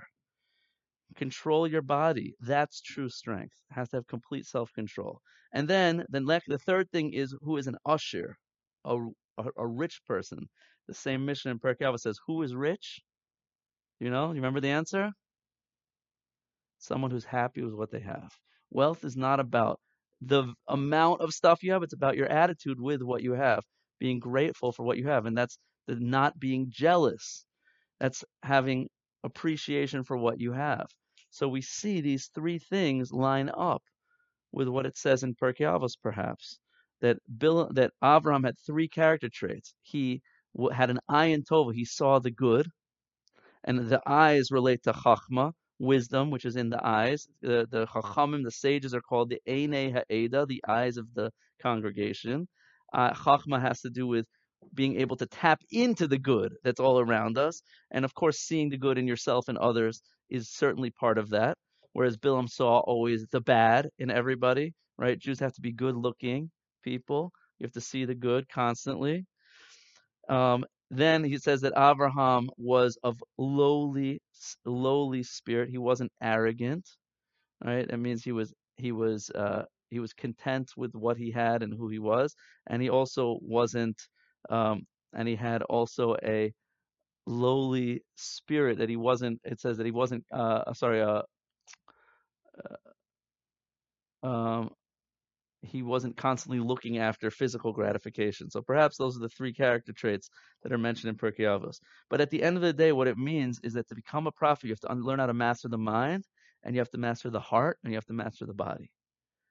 Control 1.16 1.68
your 1.68 1.82
body. 1.82 2.36
That's 2.40 2.80
true 2.80 3.10
strength. 3.10 3.54
It 3.70 3.74
has 3.74 3.90
to 3.90 3.98
have 3.98 4.08
complete 4.08 4.46
self-control. 4.46 5.20
And 5.54 5.68
then, 5.68 6.06
then 6.10 6.26
the 6.26 6.58
third 6.58 6.90
thing 6.92 7.12
is 7.14 7.36
who 7.42 7.58
is 7.58 7.68
an 7.68 7.76
ashir, 7.86 8.38
a, 8.86 8.96
a, 9.38 9.44
a 9.58 9.68
rich 9.68 10.00
person. 10.08 10.48
The 10.88 10.94
same 10.94 11.26
Mishnah 11.26 11.52
in 11.52 11.60
Pirkei 11.60 11.82
Avos 11.82 12.00
says, 12.00 12.18
who 12.28 12.42
is 12.44 12.56
rich? 12.56 13.02
You 14.00 14.10
know, 14.10 14.30
you 14.30 14.36
remember 14.36 14.62
the 14.62 14.70
answer? 14.70 15.12
Someone 16.80 17.12
who's 17.12 17.26
happy 17.26 17.62
with 17.62 17.74
what 17.74 17.92
they 17.92 18.00
have. 18.00 18.32
Wealth 18.72 19.04
is 19.04 19.18
not 19.18 19.40
about 19.40 19.80
the 20.22 20.46
amount 20.68 21.22
of 21.22 21.34
stuff 21.34 21.62
you 21.62 21.74
have. 21.74 21.84
It's 21.84 21.94
about 21.94 22.16
your 22.16 22.28
attitude 22.28 22.80
with 22.80 23.02
what 23.02 23.22
you 23.22 23.34
have, 23.34 23.64
being 24.00 24.20
grateful 24.20 24.72
for 24.72 24.84
what 24.84 24.98
you 24.98 25.08
have. 25.08 25.26
And 25.26 25.38
that's 25.38 25.58
the 25.88 25.96
not 25.96 26.40
being 26.40 26.68
jealous. 26.70 27.46
That's 28.02 28.26
having 28.44 28.90
appreciation 29.24 30.04
for 30.04 30.18
what 30.18 30.40
you 30.42 30.54
have. 30.54 30.88
So 31.30 31.48
we 31.48 31.62
see 31.62 32.02
these 32.02 32.32
three 32.36 32.58
things 32.58 33.14
line 33.14 33.52
up 33.56 33.84
with 34.52 34.68
what 34.68 34.88
it 34.88 34.98
says 34.98 35.24
in 35.24 35.36
Pirkei 35.36 35.68
Avos, 35.74 35.94
perhaps 36.02 36.60
that 37.02 37.18
that 37.80 37.92
Avram 38.04 38.44
had 38.46 38.58
three 38.60 38.88
character 38.88 39.30
traits. 39.30 39.74
He 39.84 40.22
had 40.74 40.90
an 40.90 41.00
ayin 41.10 41.44
tova. 41.46 41.74
He 41.74 41.86
saw 41.86 42.20
the 42.20 42.32
good, 42.32 42.68
and 43.64 43.88
the 43.88 44.02
eyes 44.08 44.50
relate 44.52 44.82
to 44.84 44.94
chachma, 44.94 45.54
wisdom, 45.80 46.32
which 46.32 46.46
is 46.46 46.56
in 46.56 46.70
the 46.70 46.84
eyes. 46.86 47.28
The, 47.42 47.68
the 47.70 47.86
chachamim, 47.86 48.44
the 48.44 48.52
sages, 48.52 48.94
are 48.96 49.02
called 49.02 49.30
the 49.30 49.42
Einei 49.48 49.94
Ha'eda, 49.94 50.48
the 50.48 50.64
eyes 50.68 50.98
of 50.98 51.08
the 51.14 51.32
congregation. 51.62 52.48
Uh, 52.94 53.12
chachma 53.14 53.62
has 53.62 53.82
to 53.82 53.92
do 53.92 54.08
with 54.08 54.26
being 54.74 55.00
able 55.00 55.18
to 55.18 55.26
tap 55.26 55.62
into 55.72 56.08
the 56.08 56.20
good 56.20 56.54
that's 56.64 56.80
all 56.80 57.00
around 57.00 57.38
us. 57.38 57.62
And 57.92 58.06
of 58.06 58.14
course, 58.14 58.40
seeing 58.40 58.70
the 58.70 58.78
good 58.78 58.98
in 58.98 59.08
yourself 59.08 59.48
and 59.50 59.58
others 59.58 60.02
is 60.30 60.50
certainly 60.50 60.92
part 60.92 61.18
of 61.18 61.30
that. 61.32 61.58
Whereas 61.94 62.18
Bilam 62.18 62.50
saw 62.50 62.80
always 62.80 63.28
the 63.32 63.42
bad 63.42 63.90
in 64.00 64.10
everybody, 64.12 64.74
right? 64.98 65.20
Jews 65.20 65.40
have 65.40 65.54
to 65.54 65.62
be 65.62 65.74
good 65.74 65.96
looking 65.96 66.50
people. 66.84 67.32
You 67.60 67.66
have 67.66 67.74
to 67.74 67.82
see 67.82 68.06
the 68.06 68.16
good 68.16 68.48
constantly. 68.50 69.26
Um, 70.30 70.66
then 70.90 71.24
he 71.24 71.38
says 71.38 71.62
that 71.62 71.74
Abraham 71.78 72.50
was 72.58 72.98
of 73.04 73.22
lowly, 73.38 74.22
lowly 74.66 75.24
spirit. 75.24 75.70
He 75.70 75.78
wasn't 75.78 76.12
arrogant, 76.22 76.88
right? 77.64 77.88
That 77.88 77.98
means 78.00 78.24
he 78.24 78.32
was 78.32 78.54
he 78.78 78.92
was 78.92 79.30
uh, 79.32 79.64
he 79.90 80.00
was 80.00 80.14
content 80.14 80.72
with 80.78 80.94
what 80.96 81.18
he 81.18 81.32
had 81.32 81.64
and 81.64 81.74
who 81.74 81.90
he 81.90 82.00
was, 82.00 82.36
and 82.68 82.82
he 82.82 82.90
also 82.90 83.40
wasn't, 83.42 83.98
um, 84.50 84.86
and 85.14 85.28
he 85.28 85.36
had 85.36 85.62
also 85.64 86.16
a 86.24 86.54
lowly 87.28 88.04
spirit 88.16 88.80
that 88.80 88.90
he 88.90 88.96
wasn't. 88.96 89.40
It 89.44 89.60
says 89.60 89.78
that 89.78 89.86
he 89.86 89.92
wasn't. 89.92 90.26
Uh, 90.32 90.74
sorry. 90.74 91.02
Uh, 91.02 91.24
uh 92.64 94.28
um, 94.28 94.70
he 95.64 95.84
wasn't 95.84 96.18
constantly 96.18 96.60
looking 96.60 96.98
after 96.98 97.30
physical 97.30 97.72
gratification. 97.72 98.50
So 98.50 98.62
perhaps 98.62 98.98
those 98.98 99.16
are 99.16 99.20
the 99.20 99.30
three 99.30 99.54
character 99.54 99.94
traits 99.94 100.30
that 100.64 100.72
are 100.72 100.78
mentioned 100.78 101.10
in 101.10 101.18
Pirkei 101.18 101.46
Avos. 101.46 101.80
But 102.10 102.22
at 102.22 102.32
the 102.32 102.42
end 102.42 102.56
of 102.56 102.64
the 102.64 102.74
day, 102.74 102.92
what 102.92 103.08
it 103.08 103.18
means 103.18 103.60
is 103.64 103.74
that 103.74 103.88
to 103.90 103.96
become 103.96 104.28
a 104.28 104.32
prophet, 104.32 104.66
you 104.66 104.72
have 104.72 104.80
to 104.80 104.94
learn 104.94 105.20
how 105.20 105.28
to 105.28 105.34
master 105.34 105.68
the 105.68 105.78
mind, 105.78 106.26
and 106.64 106.76
you 106.76 106.80
have 106.80 106.90
to 106.92 106.98
master 106.98 107.30
the 107.30 107.40
heart, 107.40 107.78
and 107.84 107.92
you 107.92 107.98
have 107.98 108.06
to 108.06 108.14
master 108.14 108.46
the 108.46 108.54
body. 108.54 108.92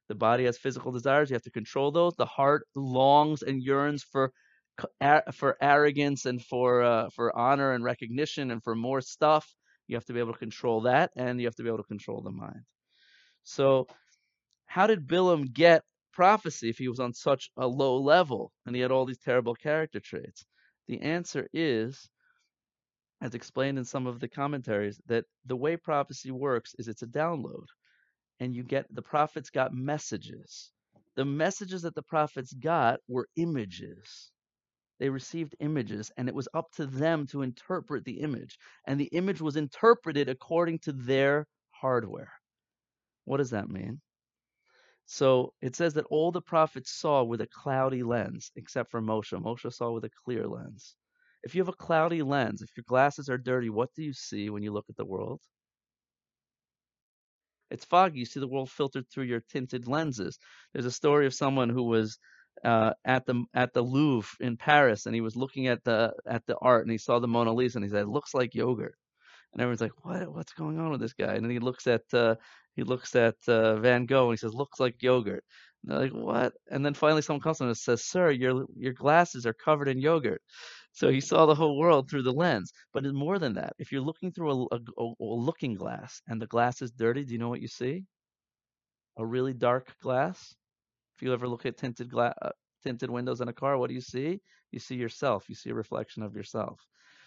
The 0.09 0.15
body 0.17 0.45
has 0.45 0.59
physical 0.59 0.91
desires; 0.91 1.31
you 1.31 1.35
have 1.35 1.43
to 1.43 1.51
control 1.51 1.93
those. 1.93 2.15
The 2.17 2.27
heart 2.27 2.67
longs 2.75 3.43
and 3.43 3.63
yearns 3.63 4.03
for 4.03 4.33
for 5.33 5.57
arrogance 5.61 6.27
and 6.27 6.43
for 6.45 6.83
uh, 6.83 7.11
for 7.11 7.37
honor 7.37 7.73
and 7.73 7.85
recognition 7.85 8.51
and 8.51 8.63
for 8.63 8.75
more 8.75 9.01
stuff. 9.01 9.47
You 9.89 9.97
have 9.97 10.05
to 10.07 10.13
be 10.13 10.21
able 10.21 10.33
to 10.33 10.39
control 10.39 10.83
that, 10.83 11.11
and 11.17 11.41
you 11.41 11.47
have 11.47 11.57
to 11.57 11.63
be 11.65 11.69
able 11.69 11.79
to 11.79 11.85
control 11.85 12.23
the 12.23 12.31
mind. 12.31 12.63
So, 13.45 13.89
how 14.67 14.87
did 14.87 15.07
Bilam 15.09 15.53
get 15.53 15.83
prophecy 16.13 16.71
if 16.71 16.79
he 16.79 16.89
was 16.89 17.01
on 17.01 17.13
such 17.15 17.51
a 17.57 17.67
low 17.67 17.99
level 17.99 18.53
and 18.67 18.75
he 18.75 18.83
had 18.83 18.93
all 18.93 19.07
these 19.07 19.19
terrible 19.19 19.55
character 19.55 20.01
traits? 20.01 20.47
The 20.89 21.01
answer 21.03 21.49
is, 21.53 22.09
as 23.21 23.35
explained 23.35 23.79
in 23.79 23.85
some 23.85 24.07
of 24.07 24.21
the 24.21 24.29
commentaries, 24.29 25.01
that 25.07 25.25
the 25.47 25.57
way 25.57 25.77
prophecy 25.77 26.31
works 26.31 26.75
is 26.79 26.89
it's 26.89 27.03
a 27.03 27.07
download. 27.07 27.67
And 28.41 28.55
you 28.55 28.63
get 28.63 28.87
the 28.95 29.03
prophets 29.03 29.51
got 29.51 29.75
messages. 29.75 30.73
The 31.17 31.25
messages 31.25 31.83
that 31.83 31.95
the 31.95 32.03
prophets 32.03 32.53
got 32.55 33.01
were 33.09 33.29
images. 33.37 34.31
They 35.01 35.09
received 35.09 35.57
images, 35.61 36.13
and 36.17 36.29
it 36.29 36.35
was 36.35 36.49
up 36.55 36.71
to 36.73 36.87
them 36.87 37.27
to 37.29 37.43
interpret 37.43 38.05
the 38.05 38.21
image. 38.21 38.59
And 38.87 39.01
the 39.01 39.07
image 39.07 39.41
was 39.41 39.57
interpreted 39.57 40.29
according 40.29 40.81
to 40.81 40.93
their 40.93 41.47
hardware. 41.71 42.33
What 43.25 43.39
does 43.39 43.51
that 43.51 43.71
mean? 43.71 44.01
So 45.07 45.55
it 45.63 45.75
says 45.75 45.95
that 45.95 46.07
all 46.11 46.31
the 46.31 46.43
prophets 46.43 46.93
saw 46.93 47.25
with 47.25 47.41
a 47.41 47.47
cloudy 47.47 48.03
lens, 48.03 48.53
except 48.57 48.91
for 48.91 49.01
Moshe. 49.01 49.33
Moshe 49.33 49.73
saw 49.73 49.91
with 49.91 50.05
a 50.05 50.11
clear 50.25 50.47
lens. 50.47 50.95
If 51.43 51.55
you 51.55 51.63
have 51.63 51.69
a 51.69 51.73
cloudy 51.73 52.23
lens, 52.23 52.61
if 52.61 52.71
your 52.77 52.85
glasses 52.87 53.31
are 53.31 53.39
dirty, 53.39 53.71
what 53.71 53.89
do 53.95 54.03
you 54.03 54.13
see 54.13 54.51
when 54.51 54.63
you 54.63 54.71
look 54.73 54.87
at 54.91 54.97
the 54.97 55.07
world? 55.07 55.41
It's 57.71 57.87
foggy. 57.87 58.19
You 58.19 58.27
see 58.27 58.41
the 58.41 58.49
world 58.49 58.71
filtered 58.71 59.09
through 59.09 59.25
your 59.25 59.41
tinted 59.41 59.89
lenses. 59.89 60.39
There's 60.73 60.87
a 60.87 60.91
story 60.91 61.27
of 61.27 61.35
someone 61.35 61.71
who 61.71 61.85
was 61.85 62.19
uh, 62.65 62.93
at 63.05 63.27
the 63.27 63.45
at 63.55 63.73
the 63.75 63.83
Louvre 63.83 64.31
in 64.41 64.57
Paris, 64.57 65.07
and 65.07 65.15
he 65.15 65.21
was 65.21 65.37
looking 65.37 65.67
at 65.69 65.85
the 65.85 66.13
at 66.27 66.47
the 66.47 66.57
art, 66.59 66.85
and 66.85 66.93
he 66.93 66.99
saw 66.99 67.19
the 67.19 67.29
Mona 67.29 67.53
Lisa, 67.53 67.79
and 67.79 67.85
he 67.85 67.91
said, 67.91 68.03
"It 68.03 68.09
looks 68.09 68.35
like 68.35 68.55
yogurt." 68.55 68.95
And 69.53 69.63
everyone's 69.63 69.81
like, 69.81 70.05
"What? 70.05 70.33
What's 70.35 70.53
going 70.53 70.79
on 70.79 70.91
with 70.91 71.01
this 71.01 71.15
guy?" 71.15 71.35
And 71.35 71.45
then 71.45 71.51
he 71.53 71.59
looks 71.61 71.87
at 71.87 72.03
uh, 72.15 72.37
he 72.75 72.83
looks 72.85 73.15
at 73.17 73.37
uh, 73.49 73.77
Van 73.77 74.07
Gogh 74.07 74.31
and 74.31 74.35
he 74.35 74.37
says, 74.39 74.55
"Looks 74.55 74.81
like 74.81 75.03
yogurt." 75.03 75.45
And 75.83 75.93
they're 75.93 76.01
like, 76.01 76.13
"What?" 76.13 76.55
And 76.71 76.85
then 76.85 76.95
finally, 76.95 77.23
someone 77.23 77.43
comes 77.43 77.59
to 77.59 77.65
him 77.65 77.69
and 77.71 77.79
says, 77.79 78.05
"Sir, 78.05 78.31
your 78.31 78.67
your 78.77 78.93
glasses 78.93 79.47
are 79.47 79.55
covered 79.55 79.89
in 79.89 80.01
yogurt." 80.01 80.43
So 80.93 81.11
he 81.11 81.21
saw 81.21 81.47
the 81.47 81.55
whole 81.55 81.79
world 81.79 82.11
through 82.11 82.23
the 82.25 82.33
lens. 82.33 82.73
But 82.93 83.05
it's 83.07 83.15
more 83.15 83.39
than 83.39 83.55
that. 83.55 83.75
If 83.79 83.93
you're 83.93 84.03
looking 84.03 84.33
through 84.33 84.69
a, 84.71 84.77
a, 84.77 84.81
a 84.99 85.15
looking 85.21 85.75
glass 85.75 86.23
and 86.29 86.41
the 86.43 86.47
glass 86.47 86.83
is 86.83 86.93
dirty, 86.93 87.25
do 87.25 87.33
you 87.33 87.39
know 87.39 87.49
what 87.49 87.63
you 87.63 87.69
see? 87.69 88.05
A 89.17 89.25
really 89.25 89.55
dark 89.55 89.97
glass. 90.01 90.57
If 91.21 91.25
you 91.27 91.35
ever 91.35 91.47
look 91.49 91.67
at 91.67 91.77
tinted 91.77 92.09
glass, 92.11 92.35
uh, 92.41 92.51
tinted 92.83 93.11
windows 93.11 93.43
in 93.43 93.49
a 93.49 93.53
car, 93.53 93.77
what 93.77 93.89
do 93.89 93.95
you 93.95 94.01
see? 94.01 94.41
You 94.71 94.79
see 94.79 94.95
yourself. 94.97 95.45
You 95.51 95.55
see 95.55 95.69
a 95.71 95.75
reflection 95.75 96.23
of 96.23 96.35
yourself. 96.35 96.81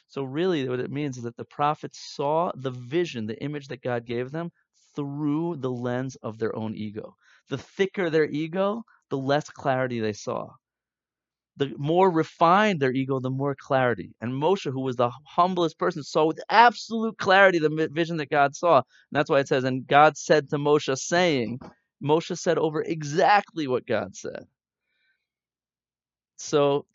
So 0.07 0.23
really, 0.23 0.67
what 0.67 0.79
it 0.79 0.89
means 0.91 1.17
is 1.17 1.23
that 1.25 1.37
the 1.37 1.45
prophets 1.45 1.99
saw 2.15 2.51
the 2.55 2.71
vision, 2.71 3.27
the 3.27 3.41
image 3.43 3.67
that 3.67 3.83
God 3.83 4.05
gave 4.05 4.31
them, 4.31 4.51
through 4.95 5.57
the 5.57 5.71
lens 5.71 6.15
of 6.23 6.39
their 6.39 6.55
own 6.55 6.75
ego. 6.75 7.15
The 7.49 7.59
thicker 7.59 8.09
their 8.09 8.25
ego, 8.25 8.83
the 9.11 9.17
less 9.19 9.47
clarity 9.51 9.99
they 9.99 10.13
saw 10.13 10.49
the 11.57 11.71
more 11.77 12.09
refined 12.11 12.79
their 12.79 12.91
ego, 12.93 13.19
the 13.19 13.29
more 13.29 13.55
clarity. 13.55 14.15
And 14.21 14.33
Moshe, 14.33 14.71
who 14.71 14.81
was 14.81 14.95
the 14.95 15.11
humblest 15.27 15.77
person, 15.77 16.03
saw 16.03 16.25
with 16.25 16.41
absolute 16.49 17.17
clarity 17.19 17.59
the 17.59 17.89
vision 17.93 18.17
that 18.17 18.31
God 18.31 18.55
saw. 18.55 18.77
And 18.77 18.83
that's 19.11 19.29
why 19.29 19.39
it 19.39 19.47
says, 19.47 19.63
and 19.63 19.85
God 19.87 20.17
said 20.17 20.49
to 20.49 20.57
Moshe, 20.57 20.97
saying, 20.97 21.59
Moshe 22.03 22.37
said 22.37 22.57
over 22.57 22.81
exactly 22.83 23.67
what 23.67 23.87
God 23.87 24.15
said. 24.15 24.45
So, 26.37 26.85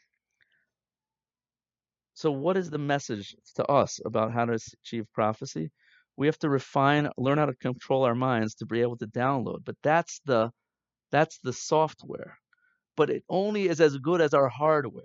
so 2.14 2.30
what 2.32 2.56
is 2.56 2.70
the 2.70 2.78
message 2.78 3.36
to 3.56 3.64
us 3.66 4.00
about 4.04 4.32
how 4.32 4.46
to 4.46 4.58
achieve 4.82 5.06
prophecy? 5.14 5.70
We 6.16 6.26
have 6.26 6.38
to 6.40 6.50
refine, 6.50 7.10
learn 7.18 7.38
how 7.38 7.46
to 7.46 7.54
control 7.56 8.04
our 8.04 8.14
minds 8.16 8.56
to 8.56 8.66
be 8.66 8.82
able 8.82 8.98
to 8.98 9.06
download. 9.06 9.64
But 9.64 9.76
that's 9.82 10.20
the 10.26 10.50
that's 11.10 11.38
the 11.40 11.52
software 11.54 12.38
but 12.96 13.10
it 13.10 13.24
only 13.28 13.68
is 13.68 13.80
as 13.80 13.96
good 13.98 14.20
as 14.20 14.34
our 14.34 14.48
hardware. 14.48 15.04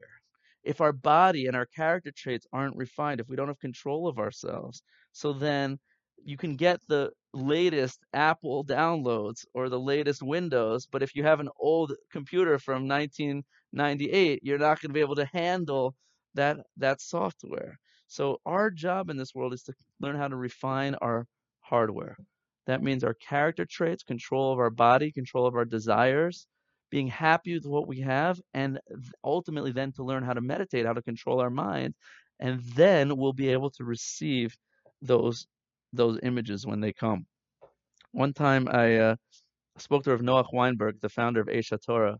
If 0.64 0.82
our 0.82 0.92
body 0.94 1.48
and 1.48 1.56
our 1.56 1.66
character 1.66 2.12
traits 2.16 2.46
aren't 2.52 2.76
refined, 2.76 3.22
if 3.22 3.30
we 3.30 3.36
don't 3.36 3.48
have 3.48 3.60
control 3.60 4.08
of 4.08 4.20
ourselves, 4.20 4.84
so 5.14 5.34
then 5.34 5.80
you 6.24 6.38
can 6.38 6.56
get 6.56 6.80
the 6.88 7.12
latest 7.34 8.00
Apple 8.14 8.64
downloads 8.64 9.46
or 9.54 9.70
the 9.70 9.80
latest 9.80 10.22
Windows, 10.22 10.88
but 10.92 11.04
if 11.04 11.16
you 11.16 11.24
have 11.24 11.40
an 11.40 11.50
old 11.60 11.94
computer 12.12 12.60
from 12.60 12.88
1998, 12.88 14.42
you're 14.44 14.58
not 14.58 14.82
going 14.82 14.90
to 14.90 14.94
be 14.94 15.00
able 15.00 15.16
to 15.16 15.26
handle 15.26 15.96
that 16.36 16.58
that 16.78 17.02
software. 17.02 17.78
So 18.08 18.40
our 18.46 18.70
job 18.70 19.10
in 19.10 19.18
this 19.18 19.34
world 19.34 19.54
is 19.54 19.64
to 19.64 19.74
learn 20.00 20.16
how 20.16 20.28
to 20.28 20.36
refine 20.36 20.96
our 20.96 21.26
hardware. 21.62 22.18
That 22.68 22.84
means 22.84 23.04
our 23.04 23.16
character 23.16 23.66
traits, 23.66 24.04
control 24.04 24.54
of 24.54 24.60
our 24.60 24.70
body, 24.70 25.12
control 25.12 25.48
of 25.48 25.56
our 25.56 25.66
desires, 25.66 26.48
being 26.92 27.08
happy 27.08 27.56
with 27.56 27.66
what 27.66 27.88
we 27.88 28.02
have, 28.02 28.40
and 28.54 28.80
ultimately 29.24 29.72
then 29.72 29.92
to 29.94 30.04
learn 30.04 30.24
how 30.24 30.34
to 30.34 30.42
meditate, 30.42 30.86
how 30.86 30.94
to 30.94 31.02
control 31.02 31.42
our 31.42 31.50
mind, 31.50 31.96
and 32.40 32.62
then 32.76 33.18
we'll 33.18 33.34
be 33.34 33.50
able 33.50 33.72
to 33.72 33.84
receive 33.84 34.56
those 35.02 35.48
those 35.94 36.20
images 36.24 36.66
when 36.66 36.82
they 36.82 36.94
come. 36.94 37.26
One 38.12 38.34
time 38.34 38.68
I 38.68 38.98
uh, 38.98 39.16
spoke 39.78 40.04
to 40.04 40.12
Rav 40.12 40.22
Noach 40.22 40.54
Weinberg, 40.54 41.00
the 41.02 41.10
founder 41.10 41.42
of 41.42 41.48
Aish 41.48 41.72
Torah, 41.86 42.18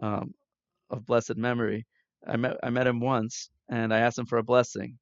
um, 0.00 0.34
of 0.90 1.06
blessed 1.06 1.36
memory. 1.36 1.86
I 2.26 2.36
met 2.36 2.56
I 2.62 2.70
met 2.70 2.86
him 2.86 3.00
once, 3.00 3.50
and 3.68 3.92
I 3.92 4.00
asked 4.00 4.18
him 4.18 4.26
for 4.26 4.38
a 4.38 4.42
blessing, 4.42 4.98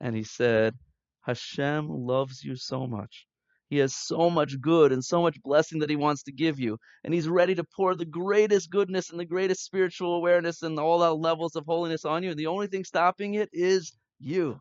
and 0.00 0.14
he 0.14 0.24
said, 0.24 0.74
"Hashem 1.22 1.88
loves 1.88 2.44
you 2.44 2.56
so 2.56 2.86
much." 2.86 3.26
He 3.72 3.78
has 3.78 3.94
so 3.94 4.28
much 4.28 4.60
good 4.60 4.92
and 4.92 5.02
so 5.02 5.22
much 5.22 5.42
blessing 5.42 5.78
that 5.78 5.88
he 5.88 5.96
wants 5.96 6.24
to 6.24 6.32
give 6.32 6.60
you. 6.60 6.76
And 7.04 7.14
he's 7.14 7.26
ready 7.26 7.54
to 7.54 7.64
pour 7.64 7.94
the 7.94 8.04
greatest 8.04 8.70
goodness 8.70 9.08
and 9.08 9.18
the 9.18 9.24
greatest 9.24 9.64
spiritual 9.64 10.14
awareness 10.14 10.62
and 10.62 10.78
all 10.78 10.98
the 10.98 11.14
levels 11.14 11.56
of 11.56 11.64
holiness 11.64 12.04
on 12.04 12.22
you. 12.22 12.28
And 12.28 12.38
the 12.38 12.48
only 12.48 12.66
thing 12.66 12.84
stopping 12.84 13.32
it 13.32 13.48
is 13.50 13.92
you. 14.18 14.60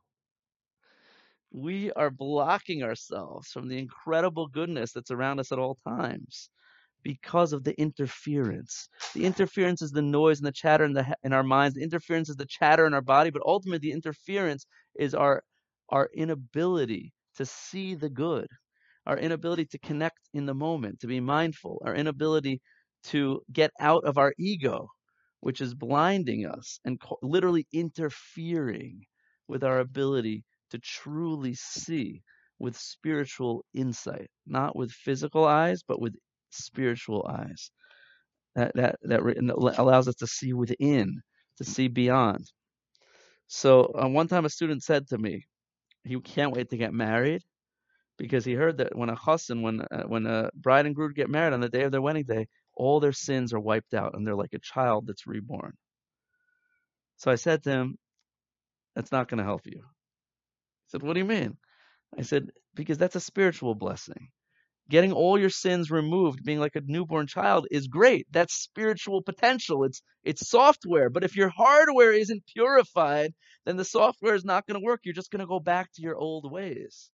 We 1.51 1.91
are 1.93 2.09
blocking 2.11 2.83
ourselves 2.83 3.49
from 3.49 3.67
the 3.69 3.77
incredible 3.79 4.47
goodness 4.47 4.93
that's 4.93 5.11
around 5.11 5.39
us 5.39 5.51
at 5.51 5.59
all 5.59 5.77
times 5.87 6.49
because 7.03 7.53
of 7.53 7.63
the 7.63 7.79
interference. 7.79 8.89
The 9.15 9.25
interference 9.25 9.81
is 9.81 9.91
the 9.91 10.01
noise 10.01 10.39
and 10.39 10.47
the 10.47 10.51
chatter 10.53 10.85
in, 10.85 10.93
the, 10.93 11.15
in 11.23 11.33
our 11.33 11.43
minds. 11.43 11.75
The 11.75 11.83
interference 11.83 12.29
is 12.29 12.37
the 12.37 12.47
chatter 12.47 12.85
in 12.87 12.93
our 12.93 13.01
body, 13.01 13.31
but 13.31 13.43
ultimately 13.45 13.79
the 13.89 13.93
interference 13.93 14.65
is 14.99 15.15
our 15.15 15.43
our 15.89 16.09
inability 16.15 17.13
to 17.35 17.45
see 17.45 17.95
the 17.95 18.09
good 18.09 18.47
our 19.05 19.17
inability 19.17 19.65
to 19.65 19.79
connect 19.79 20.19
in 20.33 20.45
the 20.45 20.53
moment, 20.53 20.99
to 21.01 21.07
be 21.07 21.19
mindful, 21.19 21.81
our 21.85 21.95
inability 21.95 22.61
to 23.05 23.41
get 23.51 23.71
out 23.79 24.03
of 24.05 24.17
our 24.17 24.33
ego, 24.39 24.87
which 25.41 25.61
is 25.61 25.75
blinding 25.75 26.45
us 26.45 26.79
and 26.85 26.99
co- 27.01 27.19
literally 27.21 27.67
interfering 27.73 29.01
with 29.47 29.63
our 29.63 29.79
ability 29.79 30.43
to 30.71 30.79
truly 30.79 31.53
see 31.53 32.23
with 32.59 32.77
spiritual 32.77 33.65
insight, 33.73 34.29
not 34.45 34.75
with 34.75 34.91
physical 34.91 35.45
eyes, 35.45 35.81
but 35.87 36.01
with 36.01 36.15
spiritual 36.51 37.25
eyes. 37.27 37.71
That 38.55 38.73
that 38.75 38.95
that 39.03 39.21
allows 39.77 40.07
us 40.07 40.15
to 40.15 40.27
see 40.27 40.53
within, 40.53 41.21
to 41.57 41.63
see 41.63 41.87
beyond. 41.87 42.51
So 43.47 43.93
uh, 44.01 44.07
one 44.07 44.27
time 44.27 44.45
a 44.45 44.49
student 44.49 44.83
said 44.83 45.07
to 45.07 45.17
me, 45.17 45.45
he 46.03 46.19
can't 46.19 46.53
wait 46.53 46.69
to 46.69 46.77
get 46.77 46.93
married 46.93 47.41
because 48.17 48.45
he 48.45 48.53
heard 48.53 48.77
that 48.77 48.95
when 48.95 49.09
a 49.09 49.15
chassan, 49.15 49.61
when 49.61 49.81
uh, 49.81 50.03
when 50.03 50.25
a 50.25 50.49
bride 50.53 50.85
and 50.85 50.95
groom 50.95 51.13
get 51.13 51.29
married 51.29 51.53
on 51.53 51.61
the 51.61 51.69
day 51.69 51.83
of 51.83 51.91
their 51.91 52.01
wedding 52.01 52.25
day, 52.25 52.47
all 52.75 52.99
their 52.99 53.13
sins 53.13 53.53
are 53.53 53.59
wiped 53.59 53.93
out 53.93 54.15
and 54.15 54.25
they're 54.25 54.35
like 54.35 54.53
a 54.53 54.59
child 54.59 55.07
that's 55.07 55.27
reborn. 55.27 55.73
So 57.17 57.31
I 57.31 57.35
said 57.35 57.63
to 57.63 57.71
him, 57.71 57.97
"That's 58.95 59.11
not 59.11 59.27
going 59.27 59.39
to 59.39 59.43
help 59.43 59.65
you." 59.65 59.83
Said, 60.91 61.03
"What 61.03 61.13
do 61.13 61.19
you 61.19 61.25
mean?" 61.25 61.57
I 62.17 62.23
said, 62.23 62.51
"Because 62.75 62.97
that's 62.97 63.15
a 63.15 63.21
spiritual 63.21 63.75
blessing. 63.75 64.29
Getting 64.89 65.13
all 65.13 65.39
your 65.39 65.49
sins 65.49 65.89
removed, 65.91 66.43
being 66.43 66.59
like 66.59 66.75
a 66.75 66.81
newborn 66.85 67.27
child, 67.27 67.67
is 67.71 67.87
great. 67.87 68.27
That's 68.31 68.53
spiritual 68.53 69.23
potential. 69.23 69.83
It's 69.85 70.01
it's 70.23 70.49
software. 70.49 71.09
But 71.09 71.23
if 71.23 71.35
your 71.35 71.49
hardware 71.49 72.13
isn't 72.13 72.45
purified, 72.47 73.33
then 73.65 73.77
the 73.77 73.85
software 73.85 74.35
is 74.35 74.45
not 74.45 74.67
going 74.67 74.79
to 74.79 74.85
work. 74.85 75.01
You're 75.03 75.15
just 75.15 75.31
going 75.31 75.39
to 75.41 75.47
go 75.47 75.59
back 75.59 75.91
to 75.93 76.03
your 76.03 76.17
old 76.17 76.51
ways." 76.51 77.09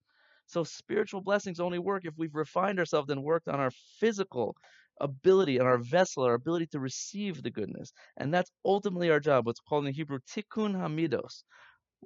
So 0.47 0.63
spiritual 0.63 1.21
blessings 1.21 1.59
only 1.59 1.79
work 1.79 2.05
if 2.05 2.15
we've 2.17 2.35
refined 2.35 2.79
ourselves 2.79 3.09
and 3.11 3.23
worked 3.23 3.47
on 3.47 3.59
our 3.59 3.71
physical 3.99 4.55
ability 4.99 5.57
and 5.57 5.67
our 5.67 5.77
vessel, 5.77 6.23
our 6.23 6.33
ability 6.33 6.67
to 6.67 6.79
receive 6.79 7.43
the 7.43 7.51
goodness. 7.51 7.93
And 8.17 8.33
that's 8.33 8.51
ultimately 8.65 9.09
our 9.11 9.19
job, 9.21 9.45
what's 9.45 9.59
called 9.61 9.87
in 9.87 9.93
Hebrew 9.93 10.19
tikkun 10.31 10.73
hamidos, 10.75 11.43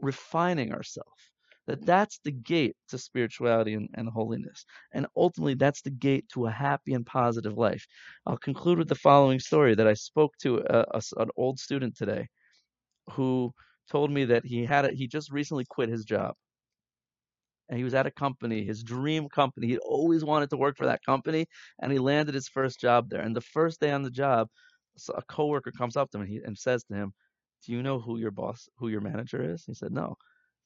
refining 0.02 0.74
ourselves. 0.74 1.32
That 1.72 1.86
that's 1.86 2.20
the 2.26 2.32
gate 2.32 2.76
to 2.90 2.98
spirituality 2.98 3.76
and, 3.76 3.88
and 3.94 4.10
holiness. 4.10 4.66
And 4.94 5.08
ultimately, 5.16 5.54
that's 5.54 5.82
the 5.82 5.90
gate 5.90 6.28
to 6.34 6.48
a 6.48 6.52
happy 6.52 6.94
and 6.94 7.06
positive 7.06 7.58
life. 7.58 7.86
I'll 8.26 8.38
conclude 8.38 8.78
with 8.78 8.90
the 8.90 8.96
following 8.96 9.40
story 9.40 9.74
that 9.76 9.88
I 9.88 9.94
spoke 9.94 10.34
to 10.40 10.58
a, 10.58 10.86
a, 10.92 11.02
an 11.18 11.30
old 11.38 11.60
student 11.60 11.96
today 11.96 12.28
who 13.12 13.54
told 13.90 14.12
me 14.12 14.26
that 14.26 14.46
he 14.46 14.66
had 14.66 14.84
a, 14.84 14.92
he 14.92 15.08
just 15.08 15.32
recently 15.32 15.64
quit 15.70 15.88
his 15.88 16.04
job 16.04 16.36
and 17.70 17.78
he 17.78 17.86
was 17.86 17.94
at 17.94 18.06
a 18.06 18.12
company, 18.12 18.66
his 18.66 18.84
dream 18.84 19.30
company. 19.30 19.68
He'd 19.68 19.78
always 19.78 20.26
wanted 20.26 20.50
to 20.50 20.58
work 20.58 20.76
for 20.76 20.88
that 20.88 21.06
company, 21.06 21.46
and 21.82 21.90
he 21.90 22.00
landed 22.00 22.36
his 22.36 22.50
first 22.50 22.82
job 22.82 23.10
there. 23.10 23.22
And 23.22 23.34
the 23.34 23.40
first 23.40 23.80
day 23.80 23.92
on 23.92 24.04
the 24.04 24.12
job, 24.12 24.50
a 25.16 25.22
coworker 25.22 25.72
comes 25.72 25.96
up 25.96 26.12
to 26.12 26.18
him 26.18 26.24
and, 26.24 26.30
he, 26.32 26.42
and 26.44 26.58
says 26.58 26.84
to 26.86 26.96
him, 26.96 27.14
"Do 27.66 27.72
you 27.72 27.82
know 27.82 28.02
who 28.02 28.18
your 28.18 28.32
boss, 28.32 28.68
who 28.78 28.90
your 28.90 29.00
manager 29.00 29.42
is?" 29.54 29.64
He 29.66 29.74
said, 29.74 29.94
"No." 29.94 30.18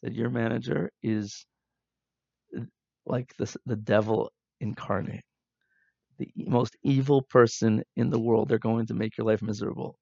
That 0.04 0.14
your 0.14 0.30
manager 0.30 0.92
is 1.04 1.46
like 3.06 3.36
the 3.38 3.56
the 3.66 3.76
devil 3.78 4.32
incarnate, 4.62 5.24
the 6.20 6.30
most 6.38 6.76
evil 6.84 7.24
person 7.24 7.84
in 7.96 8.10
the 8.10 8.20
world. 8.20 8.50
They're 8.50 8.60
going 8.60 8.88
to 8.88 8.94
make 8.96 9.18
your 9.18 9.28
life 9.28 9.42
miserable 9.42 9.98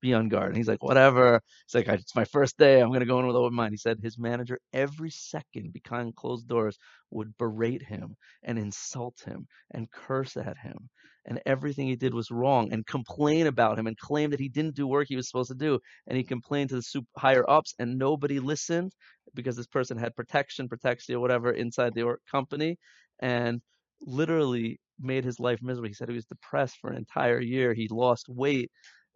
be 0.00 0.14
on 0.14 0.28
guard. 0.28 0.48
And 0.48 0.56
he's 0.56 0.68
like, 0.68 0.82
whatever. 0.82 1.40
It's 1.64 1.74
like, 1.74 1.88
it's 1.88 2.14
my 2.14 2.24
first 2.24 2.58
day. 2.58 2.80
I'm 2.80 2.88
going 2.88 3.00
to 3.00 3.06
go 3.06 3.18
in 3.18 3.26
with 3.26 3.36
open 3.36 3.54
mind. 3.54 3.72
He 3.72 3.78
said 3.78 3.98
his 4.02 4.18
manager 4.18 4.58
every 4.72 5.10
second 5.10 5.72
behind 5.72 6.16
closed 6.16 6.48
doors 6.48 6.78
would 7.10 7.36
berate 7.38 7.82
him 7.82 8.16
and 8.42 8.58
insult 8.58 9.20
him 9.24 9.46
and 9.72 9.90
curse 9.90 10.36
at 10.36 10.56
him. 10.58 10.88
And 11.28 11.40
everything 11.44 11.88
he 11.88 11.96
did 11.96 12.14
was 12.14 12.30
wrong 12.30 12.72
and 12.72 12.86
complain 12.86 13.48
about 13.48 13.78
him 13.78 13.88
and 13.88 13.98
claim 13.98 14.30
that 14.30 14.40
he 14.40 14.48
didn't 14.48 14.76
do 14.76 14.86
work 14.86 15.06
he 15.08 15.16
was 15.16 15.28
supposed 15.28 15.50
to 15.50 15.56
do. 15.56 15.80
And 16.06 16.16
he 16.16 16.22
complained 16.22 16.70
to 16.70 16.76
the 16.76 16.82
super 16.82 17.08
higher 17.16 17.48
ups 17.50 17.74
and 17.80 17.98
nobody 17.98 18.38
listened 18.38 18.92
because 19.34 19.56
this 19.56 19.66
person 19.66 19.98
had 19.98 20.14
protection, 20.14 20.68
protection, 20.68 21.16
or 21.16 21.20
whatever 21.20 21.50
inside 21.50 21.94
the 21.94 22.14
company. 22.30 22.76
And 23.20 23.60
literally 24.00 24.78
made 25.00 25.24
his 25.24 25.38
life 25.38 25.60
miserable. 25.62 25.88
He 25.88 25.94
said 25.94 26.08
he 26.08 26.14
was 26.14 26.26
depressed 26.26 26.78
for 26.80 26.90
an 26.90 26.96
entire 26.96 27.40
year. 27.40 27.74
He 27.74 27.88
lost 27.90 28.28
weight 28.28 28.70